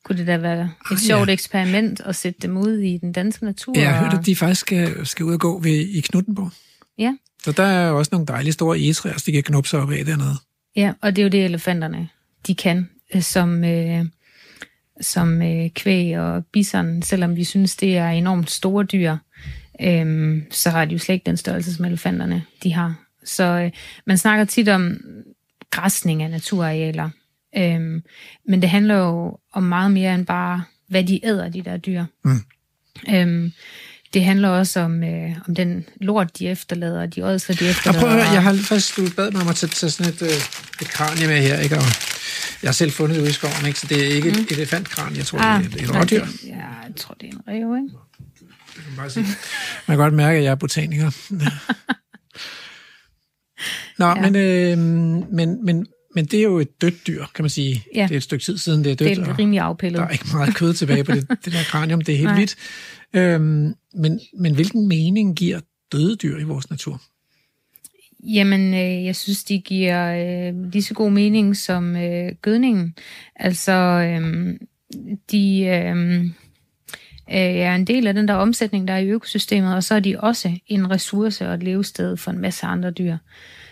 [0.05, 1.33] kunne det da være et Ah, sjovt ja.
[1.33, 3.79] eksperiment at sætte dem ud i den danske natur.
[3.79, 6.51] Jeg har hørt, at de faktisk skal, skal ud og gå ved, i Knuttenborg.
[6.99, 10.05] Ja, Så der er også nogle dejlige store egetræer, de kan knuppe sig op af
[10.05, 10.37] dernede.
[10.77, 12.09] ja, og det er jo det, elefanterne
[12.47, 14.05] de kan, øh, som, øh,
[15.01, 19.17] som øh, kvæg og bison, selvom vi synes, det er enormt store dyr,
[19.81, 22.95] øh, så har de jo slet ikke den størrelse, som elefanterne de har.
[23.25, 23.71] Så øh,
[24.07, 24.97] man snakker tit om
[25.71, 27.11] græsning af naturarealer,
[27.57, 28.03] øh,
[28.49, 32.05] men det handler jo om meget mere end bare, hvad de æder, de der dyr.
[32.25, 32.41] Mm.
[33.11, 33.53] Øhm,
[34.15, 37.71] det handler også om, øh, om den lort, de efterlader, og de ådsler, de Og
[37.71, 38.01] efterlader.
[38.01, 40.23] prøv at høre, jeg har faktisk du bad mig om at tage, tage sådan et,
[40.23, 40.29] øh,
[40.83, 41.77] et kranie med her, ikke?
[41.77, 41.83] Og
[42.63, 43.79] jeg har selv fundet det ude i skoven, ikke?
[43.81, 44.39] Så det er ikke mm.
[44.41, 46.25] et elefantkranie, jeg tror, ah, det er et, et nej, rådyr.
[46.25, 47.97] det- Ja, jeg tror, det er en rev, ikke?
[48.77, 49.25] Man kan bare sige.
[49.87, 51.11] Man kan godt mærke, at jeg er botaniker.
[53.99, 54.15] Nå, ja.
[54.31, 54.79] men, øh,
[55.33, 57.85] men, men, men det er jo et dødt dyr, kan man sige.
[57.95, 58.03] Ja.
[58.03, 59.17] Det er et stykke tid siden, det er dødt.
[59.17, 59.99] Det er rimelig afpillet.
[59.99, 62.57] der er ikke meget kød tilbage på det, det der kranium, det er helt hvidt.
[63.15, 65.61] Øhm, men, men hvilken mening giver
[65.93, 67.03] døde dyr i vores natur?
[68.25, 72.95] Jamen, øh, jeg synes, de giver øh, lige så god mening som øh, gødningen.
[73.37, 74.55] Altså, øh,
[75.31, 76.31] de øh, øh,
[77.29, 80.21] er en del af den der omsætning, der er i økosystemet, og så er de
[80.21, 83.17] også en ressource og et levested for en masse andre dyr.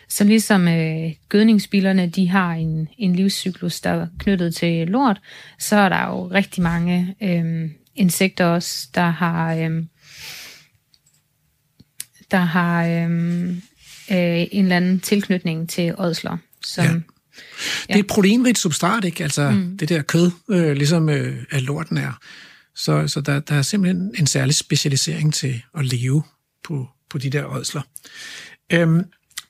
[0.09, 5.21] Så ligesom øh, gødningsbilerne, de har en, en livscyklus, der er knyttet til lort,
[5.59, 9.55] så er der jo rigtig mange øh, insekter også, der har...
[9.55, 9.85] Øh,
[12.31, 13.55] der har øh,
[14.11, 16.37] øh, en eller anden tilknytning til ådsler.
[16.64, 16.90] Som, Ja.
[16.90, 16.97] ja.
[17.87, 19.25] Det er et proteinrigt substrat, ikke?
[19.25, 19.79] Altså mm.
[19.79, 22.12] det der kød, øh, ligesom øh, at lorten er.
[22.75, 26.23] Så, så der, der er simpelthen en særlig specialisering til at leve
[26.64, 27.83] på, på de der ådsler.
[28.73, 29.05] Øhm,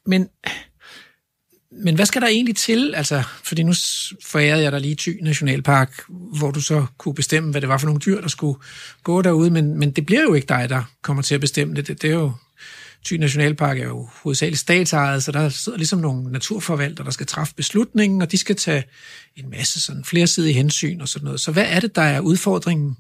[0.07, 0.29] men,
[1.71, 2.95] men hvad skal der egentlig til?
[2.95, 3.73] Altså, fordi nu
[4.27, 7.87] forærede jeg dig lige Thy Nationalpark, hvor du så kunne bestemme, hvad det var for
[7.87, 8.59] nogle dyr, der skulle
[9.03, 11.87] gå derude, men, men det bliver jo ikke dig, der kommer til at bestemme det.
[11.87, 12.33] Det, det er jo
[13.07, 17.55] Thy Nationalpark er jo hovedsageligt statsejet, så der sidder ligesom nogle naturforvaltere, der skal træffe
[17.55, 18.85] beslutningen, og de skal tage
[19.37, 21.41] en masse sådan flersidige hensyn og sådan noget.
[21.41, 22.97] Så hvad er det, der er udfordringen,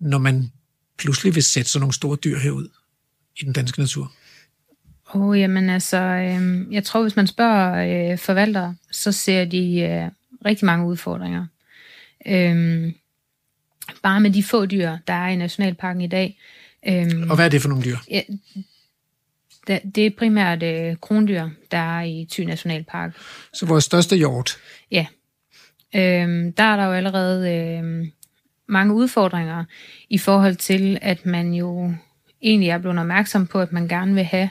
[0.00, 0.52] når man
[0.98, 2.68] pludselig vil sætte sådan nogle store dyr herud
[3.40, 4.12] i den danske natur?
[5.14, 9.80] Åh, oh, jamen altså, øh, jeg tror, hvis man spørger øh, forvaltere, så ser de
[9.80, 10.10] øh,
[10.44, 11.46] rigtig mange udfordringer.
[12.26, 12.92] Øh,
[14.02, 16.38] bare med de få dyr, der er i Nationalparken i dag.
[16.88, 17.96] Øh, Og hvad er det for nogle dyr?
[18.10, 18.20] ja,
[19.66, 23.16] det, er primært øh, krondyr, der er i Thy Nationalpark.
[23.52, 24.58] Så vores største hjort.
[24.90, 25.06] Ja.
[25.94, 28.12] Øhm, der er der jo allerede øhm,
[28.68, 29.64] mange udfordringer
[30.10, 31.92] i forhold til, at man jo
[32.42, 34.50] egentlig er blevet opmærksom på, at man gerne vil have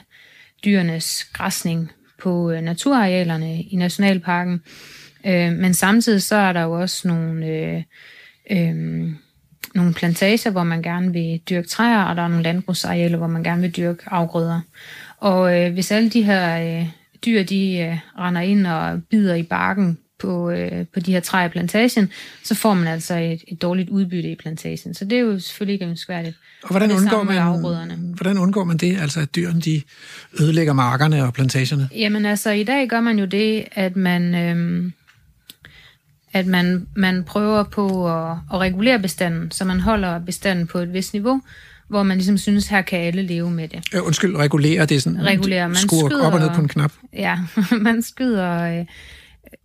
[0.64, 4.60] dyrenes græsning på øh, naturarealerne i Nationalparken.
[5.26, 7.82] Øh, men samtidig så er der jo også nogle, øh,
[8.50, 8.74] øh,
[9.74, 13.42] nogle plantager, hvor man gerne vil dyrke træer, og der er nogle landbrugsarealer, hvor man
[13.42, 14.60] gerne vil dyrke afgrøder.
[15.18, 16.88] Og øh, hvis alle de her øh,
[17.26, 21.46] dyr, de øh, render ind og bider i barken på, øh, på de her træer
[21.46, 22.10] i plantagen,
[22.44, 24.94] så får man altså et, et dårligt udbytte i plantagen.
[24.94, 26.36] Så det er jo selvfølgelig ikke ønskværdigt.
[26.62, 27.94] Og hvordan undgår, man, afgrøderne.
[27.94, 29.82] hvordan undgår man det, altså at dyrene de
[30.40, 31.88] ødelægger markerne og plantagerne?
[31.94, 34.92] Jamen altså, i dag gør man jo det, at man, øhm,
[36.32, 40.92] at man, man prøver på at, at regulere bestanden, så man holder bestanden på et
[40.92, 41.40] vist niveau,
[41.88, 43.84] hvor man ligesom synes, her kan alle leve med det.
[43.94, 46.92] Øh, undskyld, regulere, det sådan, Regulere, man skyder- op og ned på en knap.
[47.12, 47.38] Ja,
[47.80, 48.86] man skyder, øh,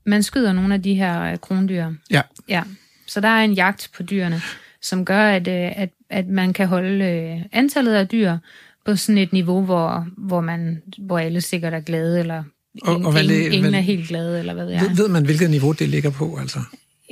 [0.06, 1.86] man skyder nogle af de her øh, krondyr.
[2.12, 2.64] Ja, Ja,
[3.08, 4.42] så der er en jagt på dyrene,
[4.82, 8.38] som gør, at, øh, at, at man kan holde øh, antallet af dyr
[8.86, 12.44] på sådan et niveau, hvor, hvor, man, hvor alle sikkert er glade, eller
[12.82, 14.98] Og- ingen, og hvad ingen, ingen hvad- er helt glade, eller hvad ved ved, jeg.
[14.98, 16.60] ved man, hvilket niveau det ligger på, altså?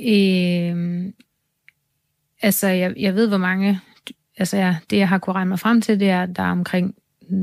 [0.08, 1.04] Øh,
[2.42, 3.80] altså, jeg, jeg ved, hvor mange...
[4.40, 6.50] Altså, jeg, det, jeg har kunnet regne mig frem til, det er, at der er
[6.50, 6.94] omkring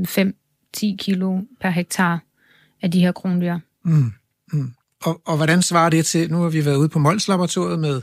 [0.08, 2.20] 5-10 kilo per hektar
[2.82, 3.58] af de her krondyr.
[3.84, 4.12] Mm.
[4.52, 4.72] Mm.
[5.02, 8.02] Og, og hvordan svarer det til, nu har vi været ude på Mols Laboratoriet med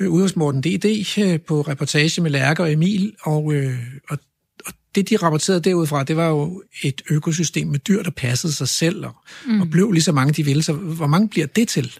[0.00, 1.18] øh, ude hos Morten D.D.
[1.18, 3.78] Øh, på reportage med Lærke og Emil, og, øh,
[4.10, 4.18] og,
[4.66, 8.68] og det, de rapporterede derudfra, det var jo et økosystem med dyr, der passede sig
[8.68, 9.14] selv, og,
[9.46, 9.60] mm.
[9.60, 10.62] og blev lige så mange, de ville.
[10.62, 11.98] Så hvor mange bliver det til?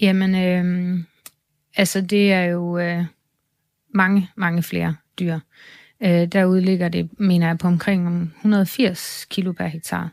[0.00, 0.98] Jamen, øh,
[1.76, 3.04] altså det er jo øh,
[3.94, 5.38] mange, mange flere dyr.
[6.02, 10.12] Øh, derude ligger det, mener jeg, på omkring 180 kilo per hektar.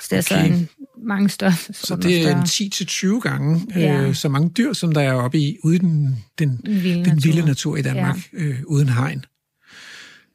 [0.00, 0.44] Så det er okay.
[0.44, 0.68] altså en
[1.02, 1.52] mange større.
[1.72, 4.02] Så det er en 10-20 gange ja.
[4.02, 7.02] øh, så mange dyr, som der er oppe i, ude i den, den, vilde, den
[7.02, 7.20] natur.
[7.22, 8.38] vilde natur i Danmark, ja.
[8.38, 9.24] øh, uden hegn.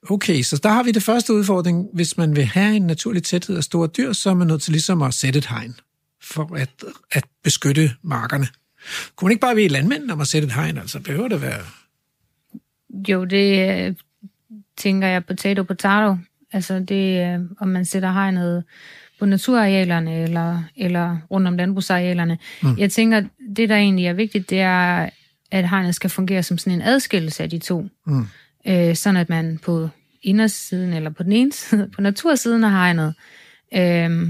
[0.10, 1.88] Okay, så der har vi det første udfordring.
[1.94, 4.72] Hvis man vil have en naturlig tæthed af store dyr, så er man nødt til
[4.72, 5.76] ligesom at sætte et hegn
[6.22, 6.70] for at,
[7.12, 8.48] at beskytte markerne.
[9.16, 10.78] Kunne man ikke bare være landmænd om at sætte et hegn?
[10.78, 11.62] Altså, behøver det være...
[13.08, 13.96] Jo, det øh,
[14.78, 16.18] tænker jeg potato potato.
[16.54, 18.64] Altså, det, øh, om man sætter hegnet
[19.20, 22.38] på naturarealerne eller, eller rundt om landbrugsarealerne.
[22.64, 22.78] Mm.
[22.78, 23.24] Jeg tænker,
[23.56, 25.10] det der egentlig er vigtigt, det er,
[25.52, 27.88] at hegnet skal fungere som sådan en adskillelse af de to.
[28.06, 28.28] Mm.
[28.68, 29.90] Øh, sådan at man på
[30.24, 33.14] indersiden eller på den ene side, på natursiden af hegnet,
[33.74, 34.28] øh,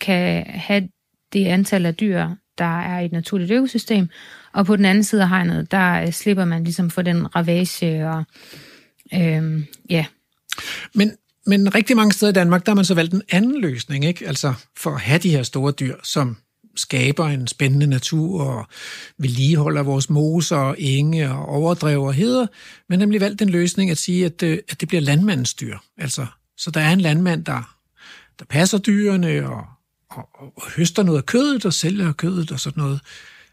[0.00, 0.88] kan have
[1.32, 2.28] det antal af dyr,
[2.58, 4.08] der er i et naturligt økosystem,
[4.52, 8.08] og på den anden side af hegnet, der øh, slipper man ligesom for den ravage
[8.08, 8.24] og
[9.14, 10.06] øh, ja.
[10.94, 11.12] Men
[11.46, 14.26] men rigtig mange steder i Danmark, der har man så valgt en anden løsning, ikke?
[14.26, 16.36] Altså for at have de her store dyr, som
[16.76, 18.66] skaber en spændende natur og
[19.18, 22.46] vedligeholder vores moser og enge og overdrev og heder,
[22.88, 25.78] men nemlig valgt den løsning at sige, at, øh, at det bliver landmandens dyr.
[25.98, 27.76] Altså, så der er en landmand, der,
[28.38, 29.64] der passer dyrene og,
[30.10, 33.00] og, og høster noget af kødet og sælger kødet og sådan noget.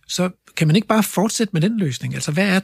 [0.08, 2.14] Så kan man ikke bare fortsætte med den løsning?
[2.14, 2.60] Altså, hvad er,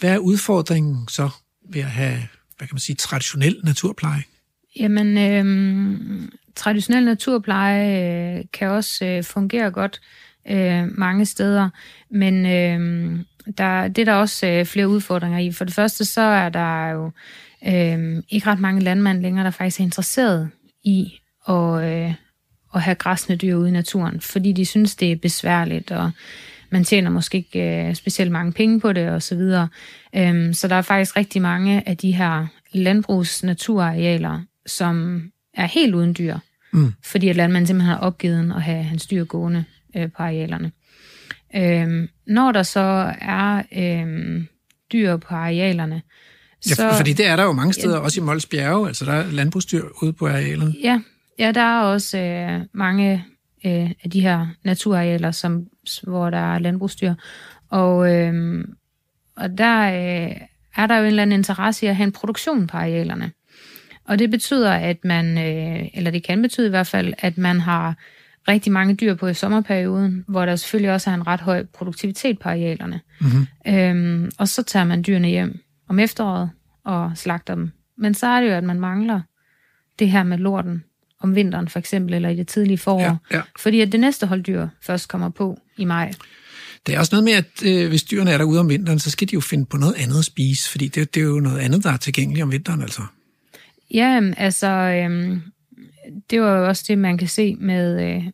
[0.00, 1.30] hvad er udfordringen så
[1.70, 2.18] ved at have,
[2.58, 4.22] hvad kan man sige, traditionel naturpleje?
[4.80, 10.00] Jamen, øh, traditionel naturpleje øh, kan også øh, fungere godt
[10.50, 11.70] øh, mange steder,
[12.10, 13.18] men øh,
[13.58, 15.52] der, det er der også øh, flere udfordringer i.
[15.52, 17.10] For det første så er der jo
[17.66, 20.50] øh, ikke ret mange landmænd længere, der faktisk er interesseret
[20.84, 21.12] i
[21.48, 22.14] at, øh,
[22.74, 26.10] at have græsne dyr ude i naturen, fordi de synes, det er besværligt, og
[26.74, 29.68] man tjener måske ikke øh, specielt mange penge på det, og så videre.
[30.16, 35.22] Øh, så der er faktisk rigtig mange af de her landbrugsnaturarealer, som
[35.54, 36.38] er helt uden dyr,
[36.72, 36.92] mm.
[37.04, 39.64] fordi at landmanden simpelthen har opgivet at have hans dyr gående
[39.96, 40.72] øh, på arealerne.
[41.56, 44.46] Øhm, når der så er øhm,
[44.92, 46.02] dyr på arealerne,
[46.60, 46.82] så...
[46.82, 49.12] Ja, fordi det er der jo mange steder, ja, også i Mols Bjerge, altså der
[49.12, 50.74] er landbrugsdyr ude på arealerne.
[50.82, 51.00] Ja,
[51.38, 53.24] ja der er også øh, mange
[53.66, 55.66] øh, af de her naturarealer, som,
[56.02, 57.14] hvor der er landbrugsdyr.
[57.70, 58.64] Og, øh,
[59.36, 60.36] og der øh,
[60.76, 63.32] er der jo en eller anden interesse i at have en produktion på arealerne.
[64.04, 67.60] Og det betyder, at man, øh, eller det kan betyde i hvert fald, at man
[67.60, 67.94] har
[68.48, 72.38] rigtig mange dyr på i sommerperioden, hvor der selvfølgelig også er en ret høj produktivitet
[72.38, 73.00] på arealerne.
[73.20, 73.74] Mm-hmm.
[73.74, 76.50] Øhm, og så tager man dyrene hjem om efteråret
[76.84, 77.70] og slagter dem.
[77.98, 79.20] Men så er det jo, at man mangler
[79.98, 80.84] det her med lorten
[81.20, 83.00] om vinteren for eksempel, eller i det tidlige forår.
[83.00, 83.42] Ja, ja.
[83.58, 86.12] Fordi at det næste hold dyr først kommer på i maj.
[86.86, 89.28] Det er også noget med, at øh, hvis dyrene er derude om vinteren, så skal
[89.28, 91.84] de jo finde på noget andet at spise, fordi det, det er jo noget andet,
[91.84, 93.02] der er tilgængeligt om vinteren altså.
[93.94, 95.42] Ja, altså, øhm,
[96.30, 98.24] det var jo også det, man kan se med, øh,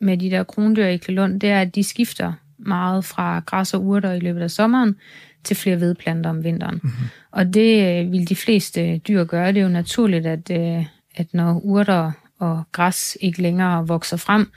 [0.00, 3.84] med de der krondyr i Klelund, det er, at de skifter meget fra græs og
[3.84, 4.96] urter i løbet af sommeren
[5.44, 6.80] til flere vedplanter om vinteren.
[6.82, 7.06] Mm-hmm.
[7.30, 9.48] Og det øh, vil de fleste dyr gøre.
[9.48, 10.84] Det er jo naturligt, at, øh,
[11.16, 14.50] at når urter og græs ikke længere vokser frem,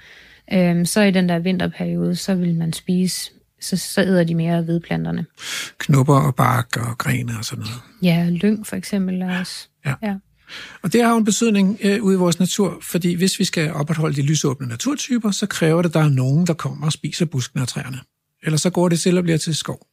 [0.54, 4.68] øh, så i den der vinterperiode, så vil man spise så, så æder de mere
[4.68, 5.26] vedplanterne.
[5.78, 7.82] Knupper og bark og grene og sådan noget.
[8.02, 9.68] Ja, lyng for eksempel også.
[9.86, 9.94] Ja.
[10.04, 10.16] ja.
[10.82, 13.74] Og det har jo en betydning øh, ude i vores natur, fordi hvis vi skal
[13.74, 17.26] opretholde de lysåbne naturtyper, så kræver det, at der er nogen, der kommer og spiser
[17.26, 18.00] buskene og træerne.
[18.44, 19.88] Ellers så går det selv og bliver til skov.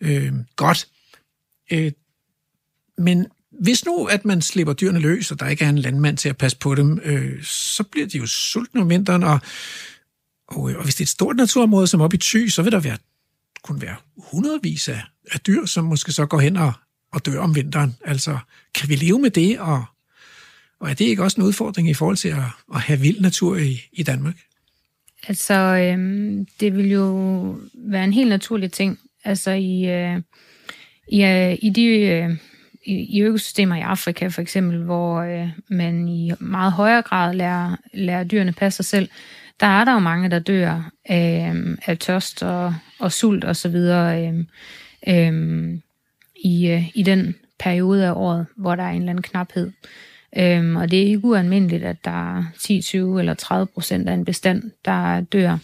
[0.00, 0.88] Øh, godt.
[1.72, 1.92] Øh,
[2.98, 3.26] men
[3.60, 6.36] hvis nu, at man slipper dyrene løs, og der ikke er en landmand til at
[6.36, 9.40] passe på dem, øh, så bliver de jo sultne om vinteren, og,
[10.48, 12.72] og, øh, og hvis det er et stort naturområde som op i Thy, så vil
[12.72, 12.98] der være,
[13.62, 16.72] kun være hundredvis af, af dyr, som måske så går hen og
[17.16, 17.96] og dør om vinteren.
[18.04, 18.38] Altså,
[18.74, 19.84] kan vi leve med det, og,
[20.80, 23.56] og er det ikke også en udfordring i forhold til at, at have vild natur
[23.56, 24.36] i, i Danmark?
[25.28, 28.98] Altså, øhm, det vil jo være en helt naturlig ting.
[29.24, 30.22] Altså, i, øh,
[31.08, 31.86] i, øh, i de...
[31.86, 32.36] Øh,
[32.86, 38.24] i, økosystemer i Afrika for eksempel, hvor øh, man i meget højere grad lærer, lærer
[38.24, 39.08] dyrene passe sig selv,
[39.60, 43.56] der er der jo mange, der dør af, øh, af tørst og, og sult og
[43.56, 44.28] så videre.
[44.28, 44.44] Øh,
[45.08, 45.78] øh,
[46.44, 49.72] i, øh, i den periode af året, hvor der er en eller anden knaphed.
[50.38, 54.14] Øhm, og det er ikke ualmindeligt, at der er 10, 20 eller 30 procent af
[54.14, 55.58] en bestand, der dør.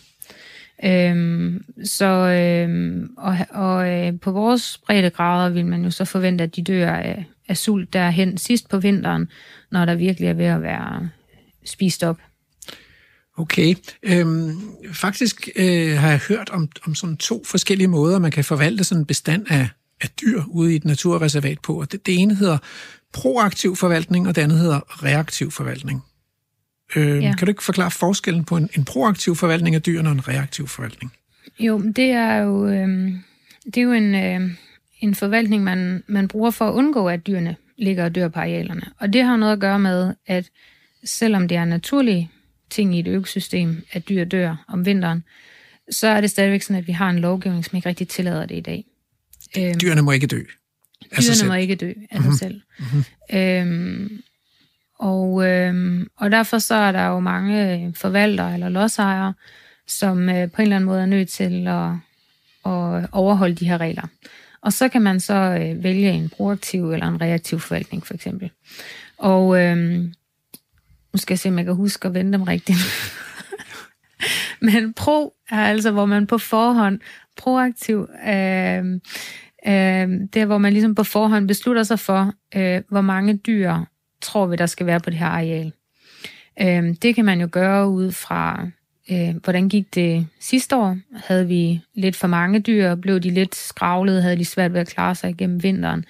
[0.85, 6.57] Øhm, så øhm, og, og øh, på vores breddegrader vil man jo så forvente, at
[6.57, 9.29] de dør af, af sult derhen sidst på vinteren,
[9.71, 11.09] når der virkelig er ved at være
[11.65, 12.19] spist op.
[13.37, 13.75] Okay.
[14.03, 14.61] Øhm,
[14.93, 19.03] faktisk øh, har jeg hørt om, om sådan to forskellige måder, man kan forvalte sådan
[19.03, 19.69] en bestand af,
[20.01, 21.81] af dyr ude i et naturreservat på.
[21.81, 22.59] Og det, det ene hedder
[23.13, 26.03] proaktiv forvaltning, og det andet hedder reaktiv forvaltning.
[26.97, 27.35] Øh, ja.
[27.39, 30.69] Kan du ikke forklare forskellen på en, en proaktiv forvaltning af dyrene og en reaktiv
[30.69, 31.13] forvaltning?
[31.61, 33.13] Jo, det er jo, øh,
[33.65, 34.51] det er jo en, øh,
[35.01, 38.83] en forvaltning, man, man bruger for at undgå, at dyrene ligger og dør på arealerne.
[38.99, 40.51] Og det har noget at gøre med, at
[41.05, 42.31] selvom det er naturlige
[42.71, 45.25] ting i et økosystem, at dyr dør om vinteren,
[45.91, 48.57] så er det stadigvæk sådan, at vi har en lovgivning, som ikke rigtig tillader det
[48.57, 48.85] i dag.
[49.59, 50.43] Øhm, dyrene må ikke dø.
[51.21, 52.33] Dyrene må ikke dø af mm-hmm.
[52.33, 52.61] sig selv.
[52.79, 53.39] Mm-hmm.
[53.39, 54.23] Øhm,
[55.03, 59.35] og, øh, og derfor så er der jo mange øh, forvaltere eller lodsejere,
[59.87, 61.91] som øh, på en eller anden måde er nødt til at,
[62.73, 64.03] at overholde de her regler.
[64.61, 68.51] Og så kan man så øh, vælge en proaktiv eller en reaktiv forvaltning, for eksempel.
[69.19, 69.77] Og øh,
[71.13, 72.79] nu skal jeg se, om jeg kan huske at vende dem rigtigt.
[74.67, 77.01] Men pro er altså, hvor man på forhånd,
[77.37, 78.85] proaktiv, øh,
[79.67, 83.77] øh, det er, hvor man ligesom på forhånd beslutter sig for, øh, hvor mange dyr
[84.23, 85.73] tror vi, der skal være på det her areal.
[86.61, 88.69] Øh, det kan man jo gøre ud fra,
[89.11, 90.99] øh, hvordan gik det sidste år?
[91.15, 92.95] Havde vi lidt for mange dyr?
[92.95, 94.23] Blev de lidt skravlede?
[94.23, 96.05] Havde de svært ved at klare sig igennem vinteren?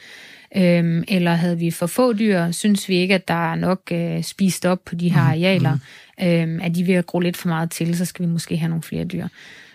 [0.56, 2.50] Øhm, eller havde vi for få dyr?
[2.50, 5.74] Synes vi ikke, at der er nok øh, spist op på de her mhm, arealer?
[6.18, 6.26] Mm.
[6.26, 8.68] Øhm, er de ved at gro lidt for meget til, så skal vi måske have
[8.68, 9.28] nogle flere dyr.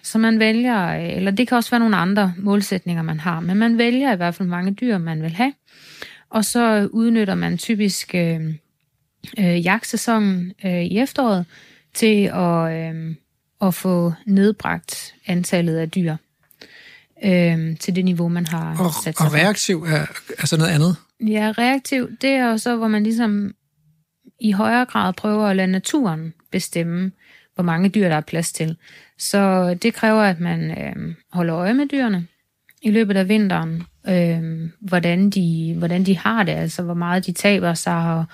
[0.04, 3.58] Så man vælger, øh, eller det kan også være nogle andre målsætninger, man har, men
[3.58, 5.54] man vælger i hvert fald mange dyr, man vil have.
[6.30, 8.54] Og så udnytter man typisk øh,
[9.40, 11.46] øh, jagtsæsonen øh, i efteråret
[11.94, 13.16] til at, øh,
[13.62, 16.16] at få nedbragt antallet af dyr
[17.24, 20.96] øh, til det niveau, man har og, sat sig Og reaktiv er altså noget andet?
[21.20, 23.54] Ja, reaktiv, det er jo så, hvor man ligesom
[24.40, 27.12] i højere grad prøver at lade naturen bestemme,
[27.56, 28.78] hvor mange dyr der er plads til.
[29.18, 32.28] Så det kræver, at man øh, holder øje med dyrene
[32.82, 37.32] i løbet af vinteren, øh, hvordan, de, hvordan de har det, altså hvor meget de
[37.32, 38.26] taber sig, og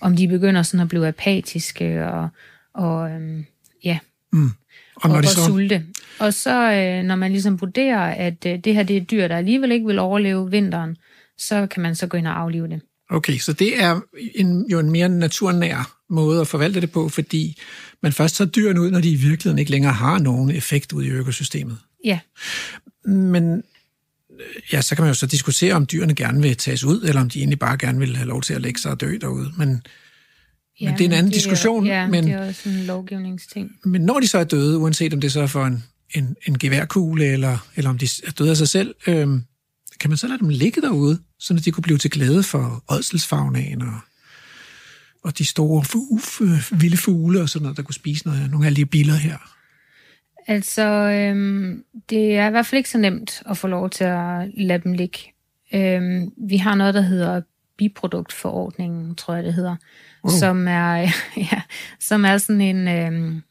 [0.00, 2.28] om de begynder sådan at blive apatiske, og,
[2.74, 3.44] og øh,
[3.84, 3.98] ja,
[4.32, 4.50] mm.
[4.96, 5.40] og, når og, de så...
[5.40, 5.86] og sulte.
[6.18, 9.36] Og så øh, når man ligesom vurderer, at øh, det her det er dyr, der
[9.36, 10.96] alligevel ikke vil overleve vinteren,
[11.38, 12.80] så kan man så gå ind og aflive det.
[13.10, 14.00] Okay, så det er
[14.34, 17.60] en, jo en mere naturnær måde at forvalte det på, fordi
[18.02, 21.04] man først tager dyrene ud, når de i virkeligheden ikke længere har nogen effekt ud
[21.04, 21.78] i økosystemet.
[22.04, 22.18] Ja.
[23.04, 23.62] Men
[24.72, 27.30] ja, så kan man jo så diskutere, om dyrene gerne vil tages ud, eller om
[27.30, 29.52] de egentlig bare gerne vil have lov til at lægge sig og dø derude.
[29.58, 29.82] Men
[30.80, 31.86] Ja, men det er en anden det diskussion.
[31.86, 33.70] Er, ja, men, det er også en lovgivningsting.
[33.84, 36.58] Men når de så er døde, uanset om det så er for en, en, en
[36.58, 39.44] geværkugle, eller, eller om de er døde af sig selv, øhm,
[40.00, 43.82] kan man så lade dem ligge derude, så de kunne blive til glæde for ådselsfagnaen
[43.82, 43.98] og,
[45.24, 46.20] og de store fu,
[46.70, 49.57] vilde fugle og sådan noget, der kunne spise noget, nogle af de biller her?
[50.48, 54.48] Altså, øhm, det er i hvert fald ikke så nemt at få lov til at
[54.54, 55.18] lade dem ligge.
[55.74, 57.40] Øhm, vi har noget, der hedder
[57.76, 59.76] biproduktforordningen, tror jeg det hedder,
[60.22, 60.30] uh.
[60.30, 60.94] som er
[61.52, 61.62] ja,
[62.00, 63.42] som er sådan en øhm,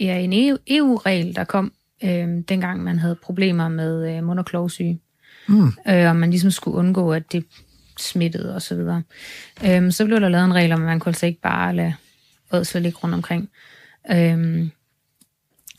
[0.00, 1.72] ja, en EU-regel, der kom
[2.04, 5.00] øhm, dengang man havde problemer med øh, mund- og klovsyge.
[5.48, 5.72] Mm.
[5.88, 7.44] Øh, og man ligesom skulle undgå, at det
[7.98, 9.02] smittede og så videre.
[9.66, 11.94] Øhm, så blev der lavet en regel om, at man kunne altså ikke bare lade
[12.52, 13.50] ådsel ligge rundt omkring.
[14.10, 14.70] Øhm,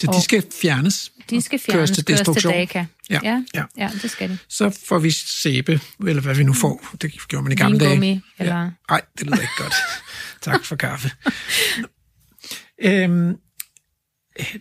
[0.02, 1.12] så de skal fjernes?
[1.30, 2.54] De skal fjernes, køres til destruktion?
[2.54, 3.64] Køres til Ja, ja, ja.
[3.78, 4.38] ja, det skal de.
[4.50, 6.96] Så får vi sæbe, eller hvad vi nu får.
[7.02, 8.00] Det gjorde man i gamle dage.
[8.00, 8.22] dage.
[8.40, 8.56] eller...
[8.56, 8.70] Ja.
[8.90, 9.74] Nej, det lyder ikke godt.
[10.42, 11.12] tak for kaffe.
[12.82, 13.36] øhm,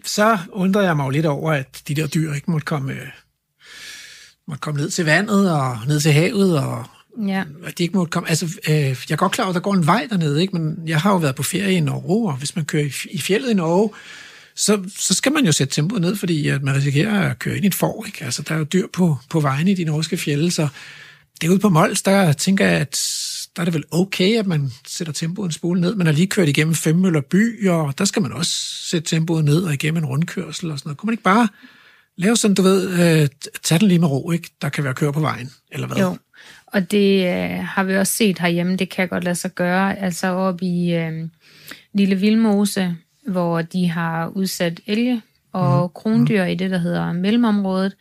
[0.04, 2.96] så undrer jeg mig jo lidt over, at de der dyr ikke måtte komme,
[4.48, 6.84] måtte komme ned til vandet og ned til havet, og
[7.26, 7.44] Ja.
[7.64, 8.28] At de ikke måtte komme.
[8.28, 10.56] Altså, øh, jeg er godt klar over, at der går en vej dernede, ikke?
[10.58, 13.50] men jeg har jo været på ferie i Norge, og hvis man kører i fjellet
[13.50, 13.90] i Norge,
[14.58, 17.64] så, så skal man jo sætte tempoet ned, fordi at man risikerer at køre ind
[17.64, 18.04] i et for.
[18.06, 18.24] Ikke?
[18.24, 20.68] Altså, der er jo dyr på, på vejen i de norske fjelde, så
[21.40, 23.00] det er ude på Mols, der tænker jeg, at
[23.56, 25.94] der er det vel okay, at man sætter tempoet en smule ned.
[25.94, 28.52] Man har lige kørt igennem Femmøller by, og der skal man også
[28.90, 30.98] sætte tempoet ned og igennem en rundkørsel og sådan noget.
[30.98, 31.48] Kunne man ikke bare
[32.16, 33.28] lave sådan, du ved, øh,
[33.62, 34.50] tage den lige med ro, ikke?
[34.62, 35.96] Der kan være køre på vejen, eller hvad?
[35.96, 36.16] Jo,
[36.66, 39.98] og det øh, har vi også set herhjemme, det kan godt lade sig gøre.
[39.98, 41.28] Altså oppe i øh,
[41.94, 42.96] Lille Vildmose,
[43.28, 45.22] hvor de har udsat elge
[45.52, 45.92] og mm.
[45.94, 47.96] krondyr i det, der hedder mellemområdet.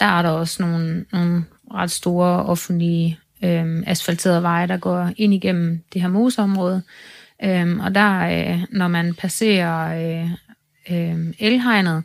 [0.00, 5.34] Der er der også nogle, nogle ret store offentlige øh, asfalterede veje, der går ind
[5.34, 6.82] igennem det her moseområde.
[7.44, 10.30] Øh, og der, øh, når man passerer øh,
[10.90, 12.02] øh, elhegnet,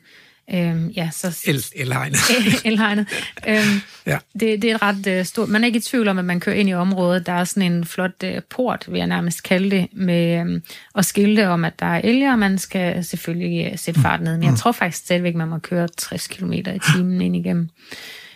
[0.53, 1.43] Øhm, ja, så...
[1.47, 2.19] El, elhegnet.
[2.65, 3.07] elhegnet.
[3.47, 4.17] Øhm, ja.
[4.33, 5.49] det, det er et ret uh, stort...
[5.49, 7.25] Man er ikke i tvivl om, at man kører ind i området.
[7.25, 10.61] Der er sådan en flot uh, port, vil jeg nærmest kalde det, med um,
[10.95, 14.33] at skilte om, at der er elger, og man skal selvfølgelig uh, sætte fart ned.
[14.33, 14.57] Men jeg mm.
[14.57, 17.69] tror faktisk stadigvæk, man må køre 60 km i timen ind igennem.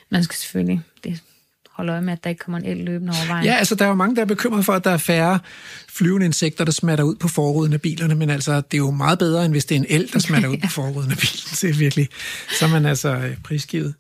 [0.10, 0.82] Man skal selvfølgelig...
[1.04, 1.22] Det
[1.82, 3.46] holde øje med, at der ikke kommer en el løbende over vejen.
[3.46, 5.40] Ja, altså der er jo mange, der er bekymret for, at der er færre
[5.90, 9.20] flyvende insekter, der smatter ud på forruden af bilerne, men altså det er jo meget
[9.20, 11.48] bedre, end hvis det er en el, der smatter ud på forruden af bilen.
[11.62, 12.10] Det er virkelig,
[12.60, 13.94] så er man altså øh, prisgivet.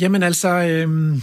[0.00, 1.20] Jamen altså, øh,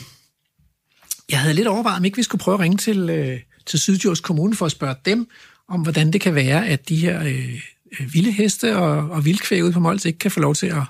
[1.30, 4.20] jeg havde lidt overvejet, om ikke vi skulle prøve at ringe til, øh, til Sydjords
[4.20, 5.28] Kommune for at spørge dem,
[5.70, 7.62] om hvordan det kan være, at de her øh,
[8.00, 10.84] øh vilde heste og, og vildkvæg ude på Mols ikke kan få lov til at,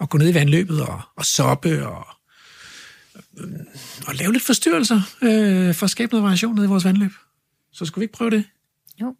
[0.00, 2.06] at gå ned i vandløbet og, og soppe og
[4.08, 7.10] og lave lidt forstyrrelser øh, for at skabe noget variation nede i vores vandløb.
[7.72, 8.44] Så skulle vi ikke prøve det?
[9.00, 9.14] Jo.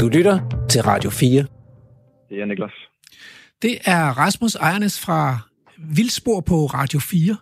[0.00, 1.46] Du lytter til Radio 4.
[2.28, 2.72] Det er Niklas.
[3.62, 5.38] Det er Rasmus Ejernes fra
[5.78, 7.36] Vildspor på Radio 4.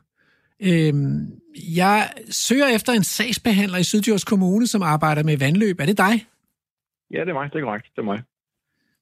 [0.61, 1.27] Øhm,
[1.77, 5.81] jeg søger efter en sagsbehandler i Sydjords Kommune, som arbejder med vandløb.
[5.81, 6.27] Er det dig?
[7.11, 7.51] Ja, det er mig.
[7.53, 7.87] Det er korrekt.
[7.97, 8.23] Det er mig.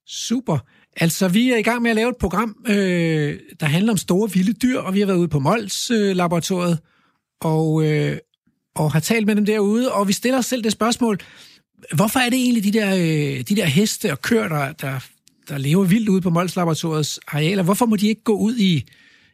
[0.07, 0.59] Super.
[0.97, 4.31] Altså, vi er i gang med at lave et program, øh, der handler om store
[4.31, 6.79] vilde dyr, og vi har været ude på Mols-laboratoriet, øh,
[7.41, 8.19] og, øh,
[8.75, 11.19] og har talt med dem derude, og vi stiller os selv det spørgsmål,
[11.95, 15.07] hvorfor er det egentlig de der, øh, de der heste og køer, der, der,
[15.49, 18.85] der lever vildt ude på Mols-laboratoriets arealer, hvorfor må de ikke gå ud i,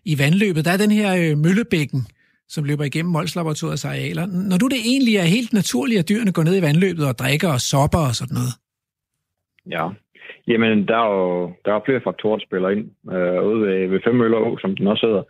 [0.04, 0.64] i vandløbet?
[0.64, 2.06] Der er den her øh, møllebækken,
[2.48, 4.26] som løber igennem Mols-laboratoriets arealer.
[4.26, 7.48] Når du det egentlig er helt naturligt, at dyrene går ned i vandløbet og drikker
[7.48, 8.52] og sopper og sådan noget?
[9.70, 9.88] Ja,
[10.48, 12.90] Jamen, der er jo der er flere faktorer, der spiller ind.
[13.12, 15.22] Øh, ude ved, ved Femmøller som den også hedder,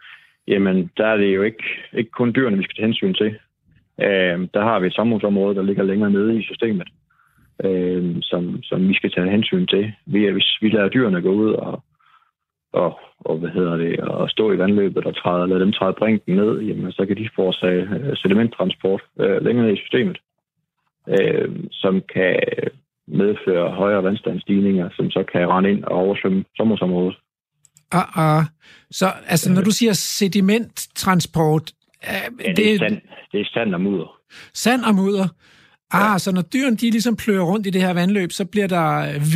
[0.48, 3.38] jamen, der er det jo ikke, ikke kun dyrene, vi skal tage hensyn til.
[4.00, 6.88] Øh, der har vi et sommerhusområde, der ligger længere nede i systemet,
[7.64, 9.92] øh, som, som vi skal tage hensyn til.
[10.06, 11.82] Vi, hvis vi lader dyrene gå ud og,
[12.72, 16.36] og, og hvad hedder det, og stå i vandløbet og træde, lade dem træde brinken
[16.36, 20.18] ned, jamen, så kan de forårsage øh, sedimenttransport øh, længere ned i systemet,
[21.08, 22.36] øh, som kan
[23.08, 27.16] medføre højere vandstandsstigninger, som så kan rende ind og oversvømme sommersområdet.
[27.92, 28.44] Ah, ah.
[28.90, 31.72] Så altså, når du siger sedimenttransport...
[32.04, 33.00] Ja, det, det, er sand,
[33.32, 34.16] det er sand og mudder.
[34.54, 35.28] Sand og mudder.
[35.92, 36.18] Ah, ja.
[36.18, 38.88] så når dyrene de ligesom plører rundt i det her vandløb, så bliver der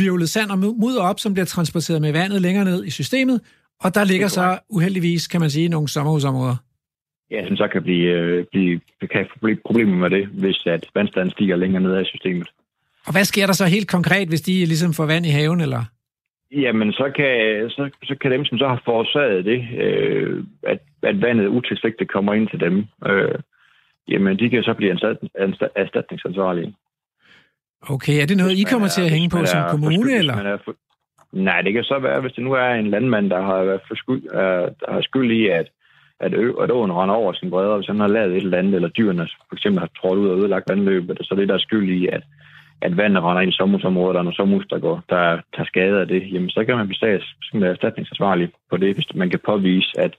[0.03, 3.41] virvlet sand og mudder op, som bliver transporteret med vandet længere ned i systemet,
[3.83, 6.55] og der ligger så uheldigvis, kan man sige, nogle sommerhusområder.
[7.31, 8.79] Ja, som så kan blive, øh, blive
[9.11, 9.27] kan
[9.65, 12.47] problemer med det, hvis at vandstanden stiger længere ned i systemet.
[13.07, 15.83] Og hvad sker der så helt konkret, hvis de ligesom får vand i haven, eller?
[16.51, 17.31] Jamen, så kan,
[17.69, 22.33] så, så kan dem, som så har forårsaget det, øh, at, at vandet utilsigtet kommer
[22.33, 23.39] ind til dem, øh,
[24.07, 24.91] jamen, de kan så blive
[25.75, 26.75] erstatningsansvarlige.
[27.89, 30.35] Okay, er det noget, I kommer er, til at hænge på som kommune, eller?
[30.35, 30.75] Er for,
[31.31, 33.95] nej, det kan så være, hvis det nu er en landmand, der har været for
[33.95, 34.23] skyld,
[34.81, 35.67] der har skyld i, at,
[36.19, 38.75] at, ø, at åen render over sin bredder, hvis han har lavet et eller andet,
[38.75, 41.89] eller dyrene for eksempel har trådt ud og ødelagt vandløbet, så det der er skyld
[41.89, 42.23] i, at,
[42.81, 46.07] at vandet render ind i sommerhusområdet, og når sommerhus, der går, der tager skade af
[46.07, 50.15] det, jamen så kan man blive statslig erstatningsansvarlig på det, hvis man kan påvise, at,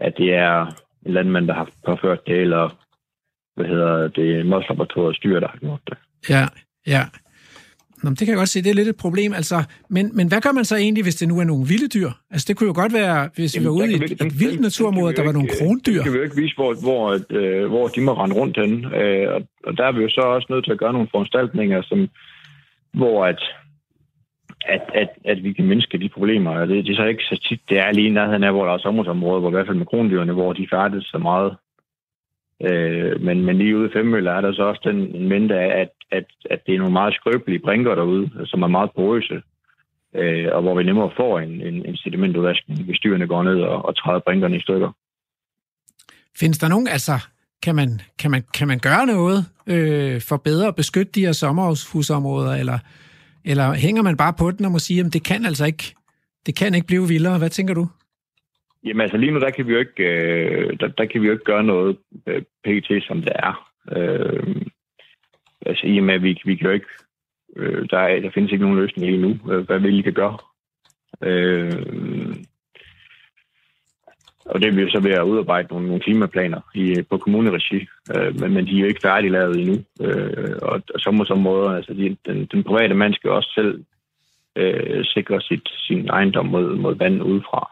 [0.00, 0.66] at det er
[1.06, 2.76] en landmand, der har påført det, eller
[3.56, 5.96] hvad hedder det, en styr, der har gjort det.
[6.30, 6.44] Ja,
[6.86, 7.02] ja.
[8.04, 9.30] Nå, det kan jeg godt se, det er lidt et problem.
[9.40, 9.58] Altså,
[9.96, 12.10] men, men hvad gør man så egentlig, hvis det nu er nogle vilde dyr?
[12.30, 14.60] Altså, det kunne jo godt være, hvis Jamen, vi var ude i et, et vildt
[14.60, 15.92] naturområde, der var nogle krondyr.
[15.92, 17.04] Det kan vi jo ikke vise, hvor, hvor,
[17.38, 18.72] øh, hvor de må rende rundt hen.
[19.00, 21.82] Øh, og, og der er vi jo så også nødt til at gøre nogle foranstaltninger,
[21.82, 21.98] som,
[23.00, 23.42] hvor at,
[24.74, 26.50] at, at, at vi kan mindske de problemer.
[26.50, 28.72] Og det, det er så ikke så tit, det er lige nærheden af, hvor der
[28.72, 31.50] er sommersområder, hvor i hvert fald med krondyrene, hvor de færdes så meget.
[32.66, 35.90] Øh, men, men lige ude i Femmøller er der så også den mente af, at,
[36.10, 39.42] at, at det er nogle meget skrøbelige brinker derude, som er meget porøse,
[40.14, 43.84] øh, og hvor vi nemmere får en, en, en sedimentudvaskning, hvis dyrene går ned og,
[43.84, 44.90] og træder brinkerne i stykker.
[46.38, 47.12] Findes der nogen, altså
[47.62, 51.32] kan man, kan man, kan man gøre noget øh, for bedre at beskytte de her
[51.32, 52.78] sommerhusområder, eller,
[53.44, 55.94] eller hænger man bare på den og må sige, at det kan altså ikke,
[56.46, 57.38] det kan ikke blive vildere?
[57.38, 57.88] Hvad tænker du?
[58.84, 61.32] Jamen altså lige nu, der kan vi jo ikke, øh, der, der kan vi jo
[61.32, 63.04] ikke gøre noget øh, pt.
[63.06, 63.70] som det er.
[63.96, 64.56] Øh,
[65.66, 66.86] altså i og med, at vi, vi kan jo ikke,
[67.56, 70.12] øh, der, er, der findes ikke nogen løsning lige nu, øh, hvad vi lige kan
[70.12, 70.38] gøre.
[71.22, 72.34] Øh,
[74.44, 77.86] og det er vi jo så ved at udarbejde nogle, nogle klimaplaner i, på kommuneregi,
[78.16, 79.76] øh, men, men de er jo ikke færdiglavet endnu.
[80.00, 83.84] Øh, og, og sommersområder, altså de, den, den private mand skal også selv
[84.56, 87.70] øh, sikre sit, sin ejendom mod, mod vand udefra.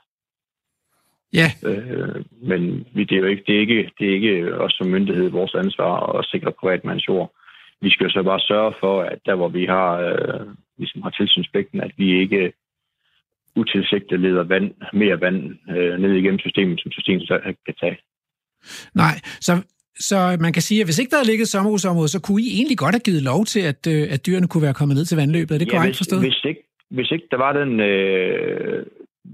[1.33, 1.49] Ja.
[1.69, 4.87] Øh, men vi, det, er jo ikke, det, er ikke, det er ikke os som
[4.87, 7.35] myndighed vores ansvar at sikre privatmands jord.
[7.81, 10.47] Vi skal jo så bare sørge for, at der hvor vi har, øh,
[10.79, 12.53] ligesom har tilsynspligten, at vi ikke
[13.57, 15.39] utilsigtet leder vand, mere vand
[15.77, 17.99] øh, ned igennem systemet, som systemet så kan tage.
[18.95, 19.53] Nej, så,
[19.99, 22.79] så man kan sige, at hvis ikke der havde ligget sommerhusområde, så kunne I egentlig
[22.79, 25.55] godt have givet lov til, at, øh, at dyrene kunne være kommet ned til vandløbet.
[25.55, 26.23] Er det Ja, korrekt hvis, forstået?
[26.23, 28.87] hvis, ikke, hvis ikke der var den, øh,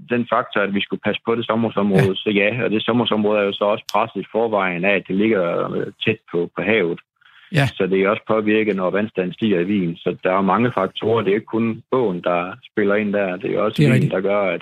[0.09, 2.21] den faktor, at vi skulle passe på det sommerhusområde, ja.
[2.23, 5.15] så ja, og det sommerhusområde er jo så også presset i forvejen af, at det
[5.15, 6.99] ligger øh, tæt på, på havet.
[7.53, 7.65] Ja.
[7.67, 9.95] Så det er også påvirket, når vandstanden stiger i Wien.
[9.97, 11.21] Så der er mange faktorer.
[11.21, 13.35] Det er ikke kun båden, der spiller ind der.
[13.35, 14.13] Det er også Det er Wien, rigtigt.
[14.13, 14.61] der gør, at,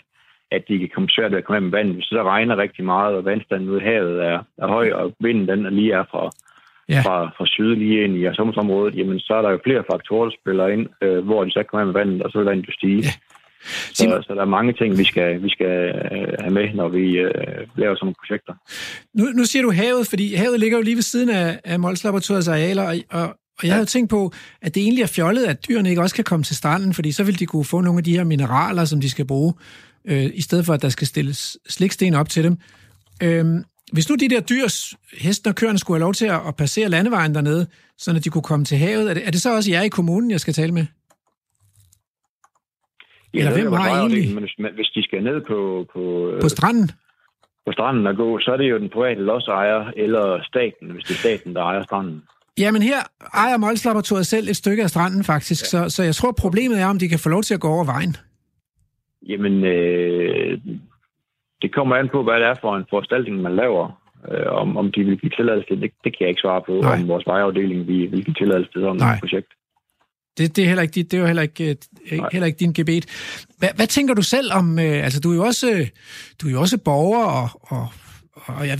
[0.51, 1.93] at de kan komme svært ved at komme med vandet.
[1.95, 5.13] Hvis det så regner rigtig meget, og vandstanden ude i havet er, er høj, og
[5.19, 6.29] vinden den er lige er fra,
[6.89, 7.01] Ja.
[7.05, 10.35] fra, fra syd lige ind i sommerområdet, jamen så er der jo flere faktorer, der
[10.41, 12.97] spiller ind, øh, hvor de så kommer med vandet, og så vil vandet jo stige.
[13.03, 13.09] Ja.
[13.93, 15.75] Så, så der er mange ting, vi skal, vi skal
[16.11, 17.31] øh, have med, når vi øh,
[17.75, 18.53] laver sådan nogle projekter.
[19.13, 22.03] Nu, nu siger du havet, fordi havet ligger jo lige ved siden af, af Mols
[22.03, 23.27] Laboratoriets arealer, og, og,
[23.59, 24.31] og jeg har jo tænkt på,
[24.61, 27.23] at det egentlig er fjollet, at dyrene ikke også kan komme til stranden, fordi så
[27.23, 29.53] vil de kunne få nogle af de her mineraler, som de skal bruge,
[30.05, 32.57] øh, i stedet for at der skal stilles sliksten op til dem.
[33.23, 34.67] Øhm, hvis nu de der dyr,
[35.17, 38.41] hesten og køerne, skulle have lov til at, at passere landevejen dernede, så de kunne
[38.41, 40.71] komme til havet, er det, er det så også jer i kommunen, jeg skal tale
[40.71, 40.85] med?
[43.37, 46.49] Eller er hvem har egentlig- Men hvis, hvis de skal ned på, på, øh, På
[46.49, 46.91] stranden?
[47.65, 51.11] på stranden og gå, så er det jo den private lodsejer eller staten, hvis det
[51.15, 52.23] er staten, der ejer stranden.
[52.57, 52.99] Jamen her
[53.33, 55.67] ejer Mols Laboratoriet selv et stykke af stranden faktisk, ja.
[55.67, 57.85] så, så jeg tror problemet er, om de kan få lov til at gå over
[57.85, 58.15] vejen.
[59.27, 60.57] Jamen, øh,
[61.61, 64.01] det kommer an på, hvad det er for en foranstaltning, man laver.
[64.31, 66.71] Øh, om, om de vil give tilladelse til det, det kan jeg ikke svare på.
[66.81, 66.93] Nej.
[67.01, 69.13] Om vores vejafdeling vil, vil give tilladelse til sådan Nej.
[69.13, 69.51] et projekt.
[70.37, 71.69] Det, det er heller ikke, dit- det er jo heller ikke,
[72.11, 72.29] øh, Nej.
[72.31, 73.05] heller ikke din gebet.
[73.59, 75.89] Hvad, hvad tænker du selv om, øh, altså du er jo også,
[76.41, 77.87] du er jo også borger, og, og,
[78.45, 78.77] og jeg,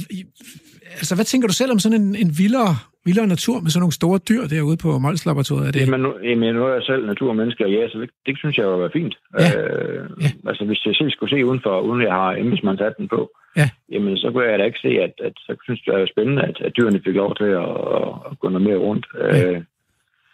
[1.00, 3.94] altså hvad tænker du selv om sådan en, en vildere, vildere natur med sådan nogle
[4.02, 5.68] store dyr derude på Mols Laboratoriet?
[5.68, 8.38] Er det, Jamen, nu, jamen, nu er jeg selv naturmenneske, og ja, så det, det
[8.38, 9.16] synes jeg jo er fint.
[9.40, 9.50] Ja.
[9.62, 10.30] Øh, Ja.
[10.50, 13.30] Altså, hvis jeg selv skulle se udenfor, uden jeg har embedsmandshatten på,
[13.62, 13.70] Ja.
[13.94, 16.42] jamen, så kunne jeg da ikke se, at, at så synes jeg, det er spændende,
[16.50, 19.06] at, at dyrene fik lov til at, at, at gå noget mere rundt.
[19.20, 19.52] Ja.
[19.52, 19.62] Øh,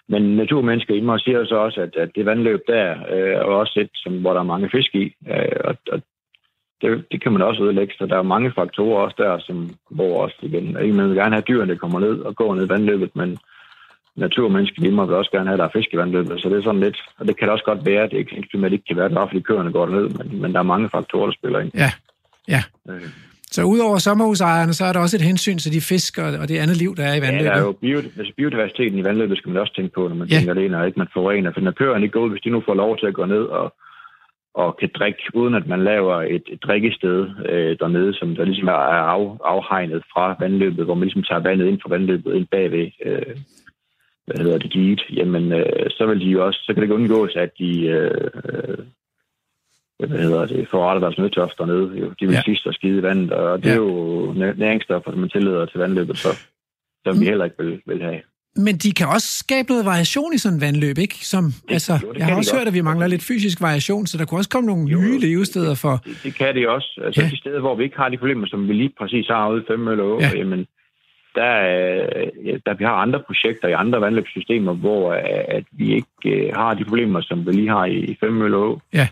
[0.09, 3.43] men naturmennesker i mig siger jo så også, at, at det vandløb der øh, er
[3.43, 6.01] også et, som, hvor der er mange fisk i, øh, og, og
[6.81, 10.23] det, det kan man også ødelægge, så der er mange faktorer også der, som, hvor
[10.23, 13.15] også igen, ikke, man vil gerne have dyrene, kommer ned og går ned i vandløbet,
[13.15, 13.37] men
[14.15, 16.57] naturmennesker i mig vil også gerne have, at der er fisk i vandløbet, så det
[16.57, 18.73] er sådan lidt, og det kan det også godt være, det er ikke at det
[18.73, 21.33] ikke kan være, bare fordi køerne går ned, men, men der er mange faktorer, der
[21.33, 21.71] spiller ind.
[21.75, 21.91] Ja,
[22.47, 22.63] ja.
[22.89, 23.09] Øh,
[23.55, 26.77] Så udover sommerhusejerne, så er der også et hensyn til de fisk og, det andet
[26.83, 27.51] liv, der er i Ja, vandløbet.
[27.51, 30.27] der er jo bio, altså biodiversiteten i vandløbet, skal man også tænke på, når man
[30.27, 30.33] Ja.
[30.35, 30.39] ja.
[30.39, 31.51] tænker ind, og ikke man forurener.
[31.53, 33.43] For når køerne ikke går ud, hvis de nu får lov til at gå ned
[33.59, 33.67] og,
[34.61, 38.67] og kan drikke, uden at man laver et, et drikkested øh, dernede, som der ligesom
[38.67, 39.01] er af,
[39.55, 43.35] afhegnet fra vandløbet, hvor man ligesom tager vandet ind fra vandløbet ind bagved, øh,
[44.27, 46.95] hvad hedder det, diget, jamen øh, så vil de jo også, så kan det ikke
[47.01, 48.27] undgås, at de øh,
[49.99, 51.99] hvad hedder det, forretter deres nødtørst dernede.
[51.99, 52.05] Jo.
[52.19, 52.41] De vil Ja.
[52.45, 53.71] sidst og skide i vandet, og det Ja.
[53.71, 56.27] er jo næ- næringsstoffer, som man tillader til vandløbet, så,
[57.07, 58.21] som vi heller ikke vil, vil have.
[58.55, 61.15] Men de kan også skabe noget variation i sådan et vandløb, ikke?
[61.15, 62.59] Som, det, altså, jo, det jeg har også godt.
[62.59, 65.19] hørt, at vi mangler lidt fysisk variation, så der kunne også komme nogle Jo, nye
[65.19, 66.01] levesteder for...
[66.05, 67.01] Det, det kan det også.
[67.05, 67.27] Altså Ja.
[67.29, 69.65] de steder, hvor vi ikke har de problemer, som vi lige præcis har ude i
[69.71, 70.29] Femmølle Å, Ja.
[70.33, 70.37] ja.
[70.37, 70.65] jamen,
[71.35, 72.29] der, er-
[72.65, 75.19] der vi har andre projekter i andre vandløbssystemer, hvor øh,
[75.57, 78.79] at vi ikke øh, har de problemer, som vi lige har i, i Femmølle Å.
[78.93, 79.07] Ja.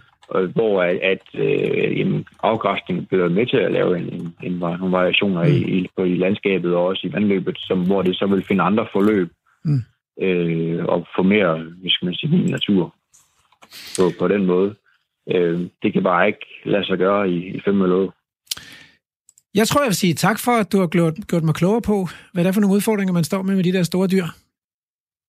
[0.55, 4.91] Hvor at, at øh, jamen, afgræsning bliver med til at lave en, en, en, nogle
[4.91, 5.49] variationer mm.
[5.49, 8.87] i, på, i landskabet og også i vandløbet, som, hvor det så vil finde andre
[8.91, 9.31] forløb
[9.65, 9.81] Mm.
[10.21, 12.95] øh, og få mere, hvad skal man sige, natur
[13.97, 14.75] på, på den måde.
[15.31, 18.11] Øh, det kan bare ikke lade sig gøre i, i Femmølle Å.
[19.55, 22.07] Jeg tror, jeg vil sige tak for, at du har gjort, gjort mig klogere på,
[22.33, 24.25] hvad det er for nogle udfordringer, man står med med de der store dyr.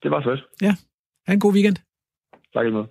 [0.02, 0.40] Det var fedt.
[1.26, 1.76] Ha' en god weekend.
[2.54, 2.86] Tak i måde.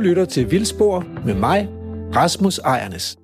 [0.00, 1.68] Du lytter til Vildspor med mig,
[2.16, 3.18] Rasmus Ejernes.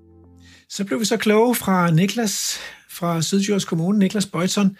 [0.68, 2.58] Så blev vi så kloge fra Niklas
[2.90, 4.76] fra Sydjyllands Kommune, Niklas Bøjton.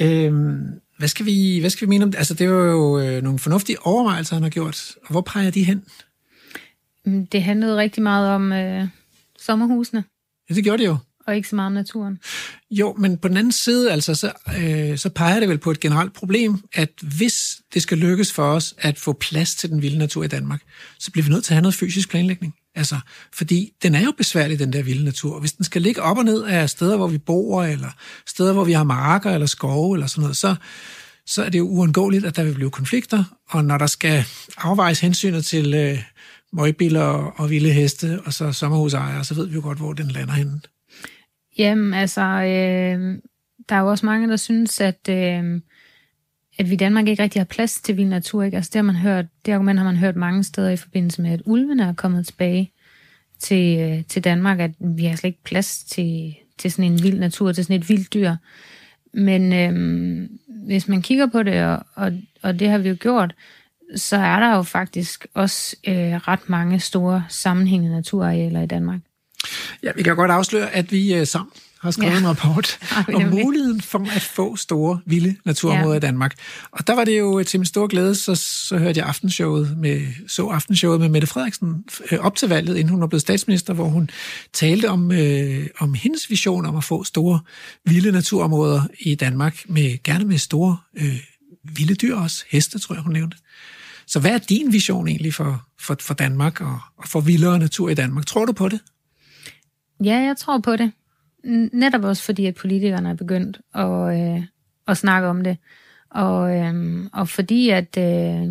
[0.00, 0.58] Øhm,
[0.98, 2.18] hvad, skal vi, hvad skal vi mene om det?
[2.18, 4.94] Altså, det var jo øh, nogle fornuftige overvejelser, han har gjort.
[5.02, 5.84] Og hvor peger de hen?
[7.04, 8.88] Mm, Det handlede rigtig meget om øh,
[9.38, 10.04] sommerhusene,
[10.50, 10.96] Ja, det gjorde det jo
[11.26, 12.18] og ikke så meget om naturen.
[12.70, 15.80] Jo, men på den anden side, altså, så, øh, så peger det vel på et
[15.80, 17.34] generelt problem, at hvis
[17.74, 20.62] det skal lykkes for os at få plads til den vilde natur i Danmark,
[20.98, 22.54] så bliver vi nødt til at have noget fysisk planlægning.
[22.74, 22.96] Altså,
[23.32, 25.40] fordi den er jo besværlig, den der vilde natur.
[25.40, 27.88] Hvis den skal ligge op og ned af steder, hvor vi bor, eller
[28.26, 30.54] steder, hvor vi har marker eller skove eller sådan noget, så,
[31.26, 34.24] så er det jo uundgåeligt, at der vil blive konflikter, og når der skal
[34.58, 35.98] afvejes hensynet til øh,
[36.52, 37.00] møgbiller
[37.36, 40.60] og vilde heste, og så sommerhusejere, så ved vi jo godt, hvor den lander henne.
[41.58, 43.18] Jamen, altså, øh,
[43.68, 45.60] der er jo også mange, der synes, at, øh,
[46.58, 48.42] at vi i Danmark ikke rigtig har plads til vild natur.
[48.42, 48.56] Ikke?
[48.56, 51.30] Altså, det, har man hørt, det argument har man hørt mange steder i forbindelse med,
[51.30, 52.72] at ulvene er kommet tilbage
[53.38, 57.18] til, øh, til Danmark, at vi har slet ikke plads til, til sådan en vild
[57.18, 58.34] natur, til sådan et vildt dyr.
[59.12, 60.28] Men øh,
[60.66, 63.34] hvis man kigger på det, og, og, og det har vi jo gjort,
[63.96, 69.00] så er der jo faktisk også øh, ret mange store sammenhængende naturarealer i Danmark.
[69.82, 72.18] Ja, vi kan godt afsløre, at vi øh, sammen har skrevet ja.
[72.18, 72.78] en rapport
[73.14, 75.96] om muligheden for at få store, vilde naturområder ja.
[75.96, 76.34] i Danmark.
[76.72, 80.06] Og der var det jo til min store glæde, så, så hørte jeg aftenshowet med,
[80.28, 83.84] så aftenshowet med Mette Frederiksen øh, op til valget, inden hun var blevet statsminister, hvor
[83.84, 84.10] hun
[84.52, 87.40] talte om, øh, om hendes vision om at få store,
[87.84, 91.16] vilde naturområder i Danmark, med gerne med store, øh,
[91.64, 92.44] vilde dyr også.
[92.48, 93.36] Heste, tror jeg, hun nævnte.
[94.06, 97.88] Så hvad er din vision egentlig for, for, for Danmark og, og for vildere natur
[97.88, 98.26] i Danmark?
[98.26, 98.80] Tror du på det?
[100.04, 100.92] Ja, jeg tror på det.
[101.72, 104.42] Netop også fordi, at politikerne er begyndt at, øh,
[104.88, 105.56] at snakke om det.
[106.10, 108.48] Og, øh, og fordi, at øh,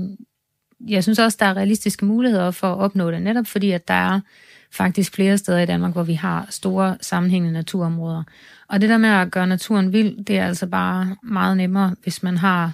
[0.87, 3.21] jeg synes også, der er realistiske muligheder for at opnå det.
[3.21, 4.19] Netop fordi, at der er
[4.71, 8.23] faktisk flere steder i Danmark, hvor vi har store sammenhængende naturområder.
[8.67, 12.23] Og det der med at gøre naturen vild, det er altså bare meget nemmere, hvis
[12.23, 12.73] man har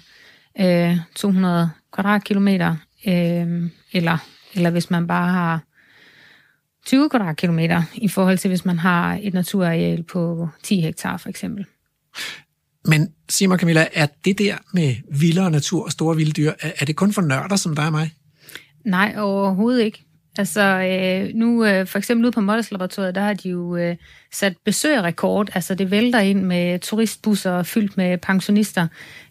[0.60, 2.76] øh, 200 kvadratkilometer,
[3.08, 4.18] øh, eller,
[4.54, 5.62] eller hvis man bare har
[6.86, 11.66] 20 kvadratkilometer, i forhold til hvis man har et naturareal på 10 hektar for eksempel.
[12.86, 16.86] Men sig mig Camilla, er det der med vildere natur og store vilde dyr, er,
[16.86, 18.12] det kun for nørder som dig og mig?
[18.86, 20.06] Nej, overhovedet ikke.
[20.38, 23.96] Altså øh, nu øh, for eksempel ude på Motters Laboratoriet, der har de jo øh,
[24.34, 25.50] sat besøgerrekord.
[25.54, 28.88] Altså det vælter ind med turistbusser fyldt med pensionister,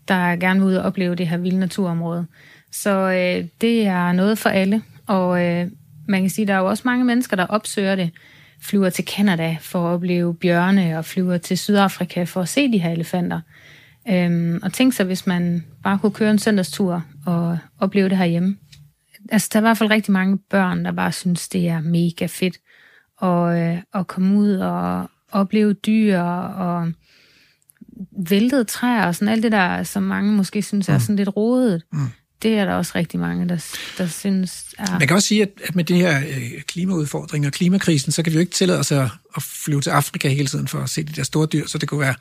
[0.09, 2.27] der gerne vil ud og opleve det her vilde naturområde.
[2.73, 4.83] Så øh, det er noget for alle.
[5.07, 5.67] Og øh,
[6.09, 8.11] man kan sige, der er jo også mange mennesker, der opsøger det,
[8.61, 12.79] flyver til Kanada for at opleve bjørne, og flyver til Sydafrika for at se de
[12.79, 13.41] her elefanter.
[14.09, 18.25] Øhm, og tænk sig, hvis man bare kunne køre en søndagstur og opleve det her
[18.25, 18.57] hjemme.
[19.33, 22.27] Altså, der er i hvert fald rigtig mange børn, der bare synes, det er mega
[22.27, 22.57] fedt
[23.23, 26.93] at, øh, at komme ud og opleve dyr og
[28.29, 31.01] væltede træer og sådan alt det der, som mange måske synes er mm.
[31.01, 31.83] sådan lidt rodet.
[31.93, 31.99] Mm
[32.45, 33.64] det er der også rigtig mange, der,
[33.99, 34.99] der synes er...
[34.99, 38.32] Man kan også sige, at, at med det her øh, klimaudfordring og klimakrisen, så kan
[38.32, 41.03] vi jo ikke tillade os at, at flyve til Afrika hele tiden for at se
[41.03, 42.14] de der store dyr, så det kunne være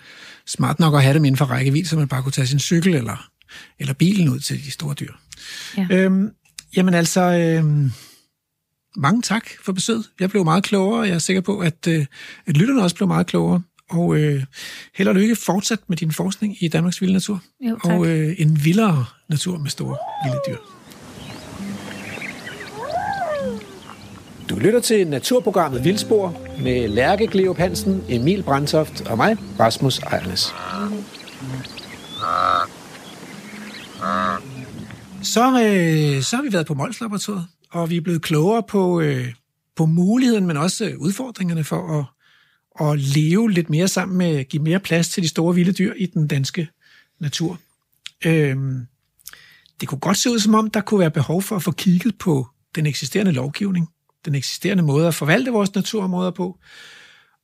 [0.48, 2.96] smart nok at have dem inden for rækkevidde, så man bare kunne tage sin cykel
[2.96, 3.30] eller,
[3.80, 5.14] eller bilen ud til de store dyr.
[5.78, 5.88] Ja.
[5.92, 6.30] Øhm,
[6.76, 7.92] jamen altså, øhm,
[8.96, 10.06] mange tak for besøget.
[10.20, 12.06] Jeg blev meget klogere, og jeg er sikker på, at, øh,
[12.46, 13.62] at lytterne også blev meget klogere.
[13.94, 14.44] Og øh,
[14.96, 17.42] held og lykke fortsat med din forskning i Danmarks vilde natur.
[17.62, 17.94] Jo, tak.
[17.94, 20.58] Og øh, en vildere natur med store vilde dyr.
[24.50, 30.54] Du lytter til naturprogrammet Vildspor med Lærke Gleop Hansen, Emil Brandtoft og mig, Rasmus Ejernes.
[35.24, 39.02] Så, øh, så har vi været på Mols Laboratoriet, og vi er blevet klogere på,
[39.02, 39.34] øh,
[39.76, 42.06] på muligheden, men også udfordringerne for at
[42.82, 46.06] at leve lidt mere sammen med, give mere plads til de store vilde dyr i
[46.06, 46.68] den danske
[47.20, 47.60] natur.
[48.26, 48.86] Øhm,
[49.82, 52.18] det kunne godt se ud som om, der kunne være behov for at få kigget
[52.18, 53.90] på den eksisterende lovgivning,
[54.26, 56.60] den eksisterende måde at forvalte vores naturområder på,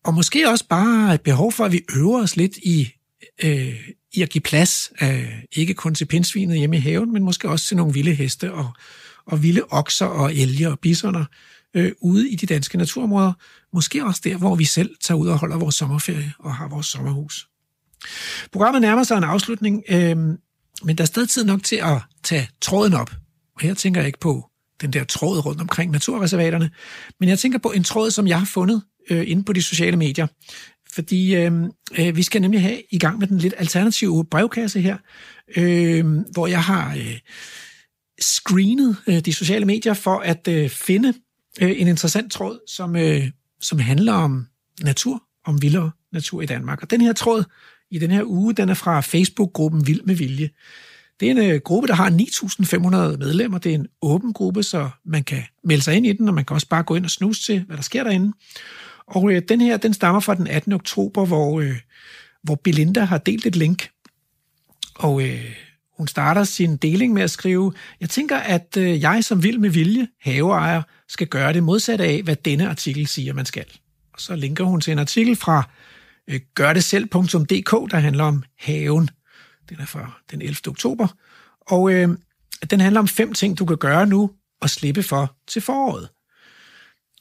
[0.06, 2.94] og måske også bare et behov for, at vi øver os lidt i,
[3.44, 7.50] øh, i at give plads, øh, ikke kun til pindsvinet hjemme i haven, men måske
[7.50, 8.74] også til nogle vilde heste og,
[9.26, 11.26] og vilde okser og elge og bisoner,
[11.74, 13.34] øh, ude i de danske naturområder.
[13.74, 16.86] Måske også der, hvor vi selv tager ud og holder vores sommerferie og har vores
[16.86, 17.48] sommerhus.
[18.52, 20.18] Programmet nærmer sig en afslutning, øh,
[20.84, 23.12] men der er stadig tid nok til at tage tråden op.
[23.56, 24.50] Og her tænker jeg ikke på
[24.82, 26.72] den der tråd rundt omkring naturreservaterne,
[27.20, 29.98] men jeg tænker på en tråd, som jeg har fundet øh, inde på de sociale
[29.98, 30.28] medier.
[30.94, 31.52] Fordi øh,
[32.00, 34.98] øh, vi skal nemlig have i gang med den lidt alternative brevkasse her,
[35.58, 37.20] øh, hvor jeg har øh,
[38.22, 41.14] screenet øh, de sociale medier for at øh, finde
[41.62, 43.24] øh, en interessant tråd, som, øh,
[43.62, 44.48] som handler om
[44.82, 46.82] natur, om vildere natur i Danmark.
[46.82, 47.44] Og den her tråd
[47.92, 50.50] i den her uge, den er fra Facebook-gruppen Vild med Vilje.
[51.20, 53.58] Det er en øh, gruppe, der har 9.500 medlemmer.
[53.58, 56.46] Det er en åben gruppe, så man kan melde sig ind i den, og man
[56.46, 58.34] kan også bare gå ind og snuse til, hvad der sker derinde.
[59.08, 60.74] Og øh, den her, den stammer fra den 18.
[60.74, 61.76] oktober, hvor, øh,
[62.44, 63.90] hvor Belinda har delt et link.
[64.96, 65.56] Og øh,
[66.00, 69.70] hun starter sin deling med at skrive, jeg tænker, at øh, jeg som vild med
[69.70, 73.66] vilje, haveejer, skal gøre det modsatte af, hvad denne artikel siger, man skal.
[74.14, 75.70] Og så linker hun til en artikel fra
[76.28, 79.10] øh, gørdeselv.dk, der handler om haven.
[79.70, 80.56] Den er fra den 11.
[80.68, 81.08] oktober.
[81.62, 82.10] Og øh,
[82.70, 84.32] den handler om fem ting, du kan gøre nu
[84.62, 86.10] og slippe for til foråret.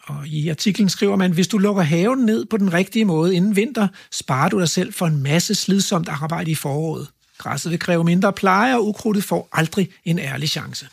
[0.02, 3.56] Og i artiklen skriver man, hvis du lukker haven ned på den rigtige måde inden
[3.56, 7.08] vinter, sparer du dig selv for en masse slidsomt arbejde i foråret.
[7.38, 10.88] Græsset vil kræve mindre pleje, og ukrudtet får aldrig en ærlig chance.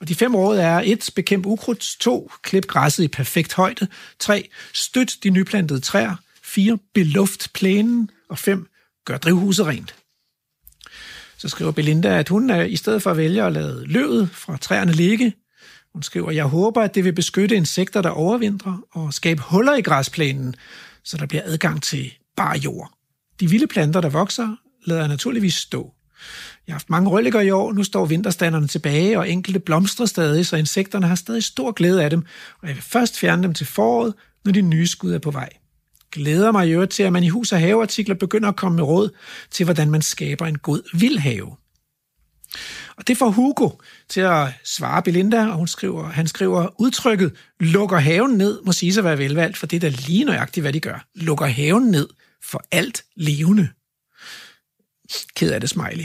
[0.00, 1.10] Og de fem råd er 1.
[1.14, 1.96] Bekæmp ukrudt.
[2.00, 2.32] 2.
[2.42, 3.88] Klip græsset i perfekt højde.
[4.18, 4.48] 3.
[4.72, 6.16] Støt de nyplantede træer.
[6.42, 6.78] 4.
[6.94, 8.10] Beluft plænen.
[8.28, 8.68] Og 5.
[9.04, 9.94] Gør drivhuset rent.
[11.38, 14.56] Så skriver Belinda, at hun er, i stedet for at vælge at lade løvet fra
[14.56, 15.34] træerne ligge,
[15.92, 19.82] hun skriver, jeg håber, at det vil beskytte insekter, der overvintrer, og skabe huller i
[19.82, 20.54] græsplænen,
[21.04, 22.92] så der bliver adgang til bar jord.
[23.40, 25.94] De vilde planter, der vokser, lader jeg naturligvis stå.
[26.66, 30.46] Jeg har haft mange røllikker i år, nu står vinterstanderne tilbage, og enkelte blomstrer stadig,
[30.46, 32.24] så insekterne har stadig stor glæde af dem,
[32.62, 34.14] og jeg vil først fjerne dem til foråret,
[34.44, 35.48] når de nye skud er på vej.
[36.12, 38.84] Glæder mig i øvrigt til, at man i hus- og haveartikler begynder at komme med
[38.84, 39.10] råd
[39.50, 41.56] til, hvordan man skaber en god vildhave.
[42.96, 43.70] Og det får Hugo
[44.08, 48.92] til at svare Belinda, og hun skriver, han skriver, udtrykket lukker haven ned må sige
[48.92, 51.06] sig være velvalgt, for det er da lige nøjagtigt, hvad de gør.
[51.14, 52.08] Lukker haven ned
[52.50, 53.68] for alt levende.
[55.34, 56.04] Ked af det, smiley.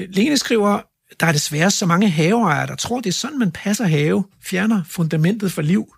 [0.00, 0.80] Øh, Lene skriver,
[1.20, 4.82] der er desværre så mange haveejere, der tror, det er sådan, man passer have, fjerner
[4.84, 5.94] fundamentet for liv.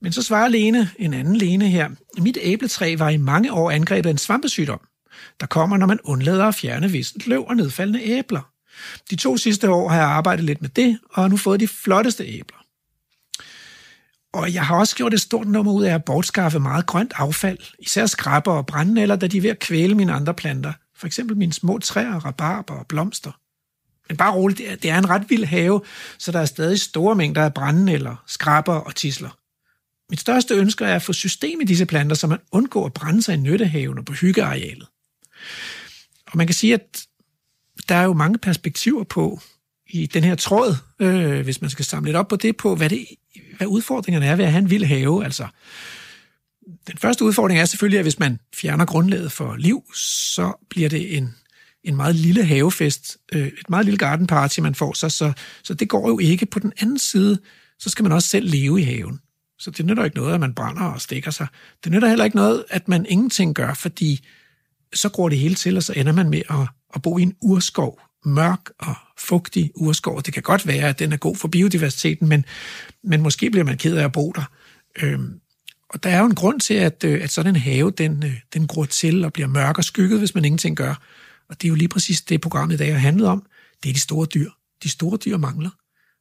[0.00, 4.08] Men så svarer Lene, en anden Lene her, mit æbletræ var i mange år angrebet
[4.08, 4.80] af en svampesygdom,
[5.40, 8.52] der kommer, når man undlader at fjerne vissent løv og nedfaldende æbler.
[9.10, 11.68] De to sidste år har jeg arbejdet lidt med det, og har nu fået de
[11.68, 12.61] flotteste æbler.
[14.32, 17.58] Og jeg har også gjort et stort nummer ud af at bortskaffe meget grønt affald,
[17.78, 20.72] især skrabber og brændenælder, da de er ved at kvæle mine andre planter.
[20.96, 23.32] For eksempel mine små træer, rabarber og blomster.
[24.08, 25.82] Men bare roligt, det er, det er en ret vild have,
[26.18, 29.38] så der er stadig store mængder af brændenælder, skrabber og tisler.
[30.10, 33.22] Mit største ønske er at få system i disse planter, så man undgår at brænde
[33.22, 34.86] sig i nyttehaven og på hyggearealet.
[36.26, 37.06] Og man kan sige, at
[37.88, 39.40] der er jo mange perspektiver på
[39.92, 42.90] i den her tråd, øh, hvis man skal samle lidt op på det, på hvad,
[42.90, 43.06] det,
[43.56, 45.24] hvad udfordringerne er ved at have en vild have.
[45.24, 45.46] Altså,
[46.86, 51.16] den første udfordring er selvfølgelig, at hvis man fjerner grundlaget for liv, så bliver det
[51.16, 51.34] en,
[51.84, 55.32] en meget lille havefest, øh, et meget lille garden party, man får sig, så,
[55.62, 56.46] så det går jo ikke.
[56.46, 57.38] På den anden side,
[57.78, 59.20] så skal man også selv leve i haven.
[59.58, 61.46] Så det nytter ikke noget, at man brænder og stikker sig.
[61.84, 64.24] Det nytter heller ikke noget, at man ingenting gør, fordi
[64.94, 67.34] så går det hele til, og så ender man med at, at bo i en
[67.40, 70.22] urskov, mørk og fugtig urskov.
[70.22, 72.44] Det kan godt være, at den er god for biodiversiteten, men,
[73.04, 74.44] men måske bliver man ked af at bo der.
[75.02, 75.40] Øhm,
[75.88, 78.34] og der er jo en grund til, at, øh, at sådan en have, den, øh,
[78.54, 80.94] den gror til og bliver mørk og skygget, hvis man ingenting gør.
[81.48, 83.46] Og det er jo lige præcis det, programmet i dag har handlet om.
[83.82, 84.50] Det er de store dyr.
[84.82, 85.70] De store dyr mangler.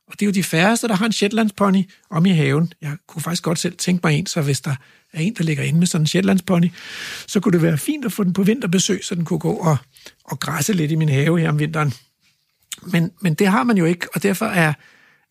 [0.08, 2.74] Og det er jo de færreste, der har en Shetlandspony om i haven.
[2.82, 4.76] Jeg kunne faktisk godt selv tænke mig en, så hvis der
[5.14, 6.72] er en, der ligger inde med sådan en Shetlandspony,
[7.28, 9.78] så kunne det være fint at få den på vinterbesøg, så den kunne gå og,
[10.24, 11.94] og græsse lidt i min have her om vinteren.
[12.82, 14.74] Men, men det har man jo ikke, og derfor er,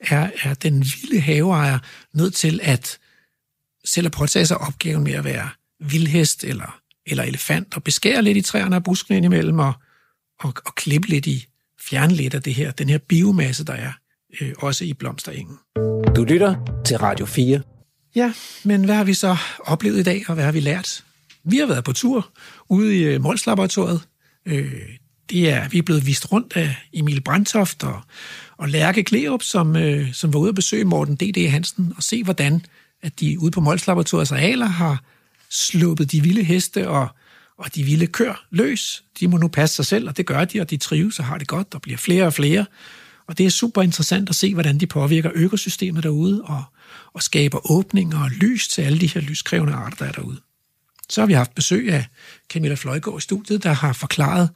[0.01, 1.79] er, er den vilde haveejer
[2.15, 2.99] nødt til at
[3.85, 5.49] selv at påtage sig opgaven med at være
[5.81, 9.73] vildhest eller, eller elefant og beskære lidt i træerne og buskene indimellem og,
[10.41, 11.47] og, og klippe lidt i,
[11.89, 13.93] fjerne lidt af det her, den her biomasse, der er
[14.41, 15.57] øh, også i blomsterengen.
[16.17, 17.61] Du lytter til Radio 4.
[18.15, 18.33] Ja,
[18.65, 21.05] men hvad har vi så oplevet i dag, og hvad har vi lært?
[21.45, 22.31] Vi har været på tur
[22.69, 24.01] ude i øh, Mols-laboratoriet.
[24.47, 24.73] Øh,
[25.31, 28.03] det er, vi er blevet vist rundt af Emil Brandtoft og,
[28.57, 31.51] og Lærke Kleop, som, øh, som var ude at besøge Morten D.D.
[31.51, 32.65] Hansen og se, hvordan
[33.03, 35.05] at de ude på Mols-laboratoriets arealer har
[35.51, 37.09] sluppet de vilde heste og,
[37.59, 39.05] og de vilde kør løs.
[39.21, 41.39] De må nu passe sig selv, og det gør de, og de trives og har
[41.39, 42.67] det godt, og bliver flere og flere.
[43.31, 46.65] Og det er super interessant at se, hvordan de påvirker økosystemet derude og,
[47.13, 50.41] og skaber åbninger og lys til alle de her lyskrævende arter, der er derude.
[51.09, 52.07] Så har vi haft besøg af
[52.49, 54.51] Camilla Fløjgaard i studiet, der har forklaret,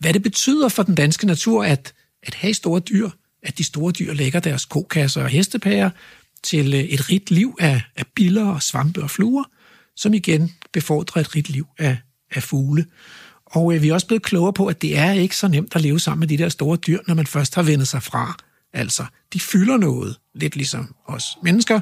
[0.00, 3.10] hvad det betyder for den danske natur at, at have store dyr,
[3.42, 5.90] at de store dyr lægger deres kokasser og hestepærer
[6.42, 9.44] til øh, et rigt liv af, af biller og svampe og fluer,
[9.96, 11.96] som igen befordrer et rigt liv af,
[12.30, 12.86] af fugle.
[13.50, 15.80] Og øh, vi er også blevet klogere på, at det er ikke så nemt at
[15.80, 18.36] leve sammen med de der store dyr, når man først har vendt sig fra.
[18.72, 21.80] Altså, de fylder noget, lidt ligesom os mennesker.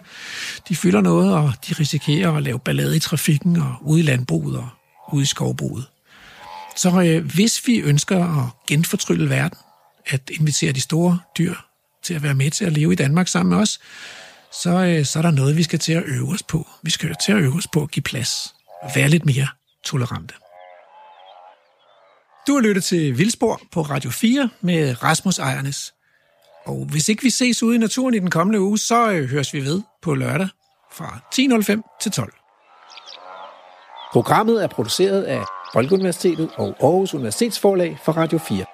[0.68, 4.56] De fylder noget, og de risikerer at lave ballade i trafikken og ude i landbruget
[4.56, 4.68] og
[5.12, 5.86] ude i skovbruget.
[6.76, 9.58] Så øh, hvis vi ønsker at genfortrylle verden,
[10.06, 11.54] at invitere de store dyr
[12.04, 13.78] til at være med til at leve i Danmark sammen med os,
[14.62, 16.68] så, øh, så er der noget, vi skal til at øve os på.
[16.82, 18.54] Vi skal til at øve os på at give plads.
[18.94, 19.48] Være lidt mere
[19.84, 20.34] tolerante.
[22.46, 25.94] Du har lyttet til Vildspor på Radio 4 med Rasmus Ejernes.
[26.66, 29.54] Og hvis ikke vi ses ude i naturen i den kommende uge, så øh, høres
[29.54, 30.48] vi ved på lørdag
[30.92, 32.32] fra 10.05 til 12.
[34.12, 38.64] Programmet er produceret af Folkeuniversitetet og Aarhus Universitetsforlag for Radio 4.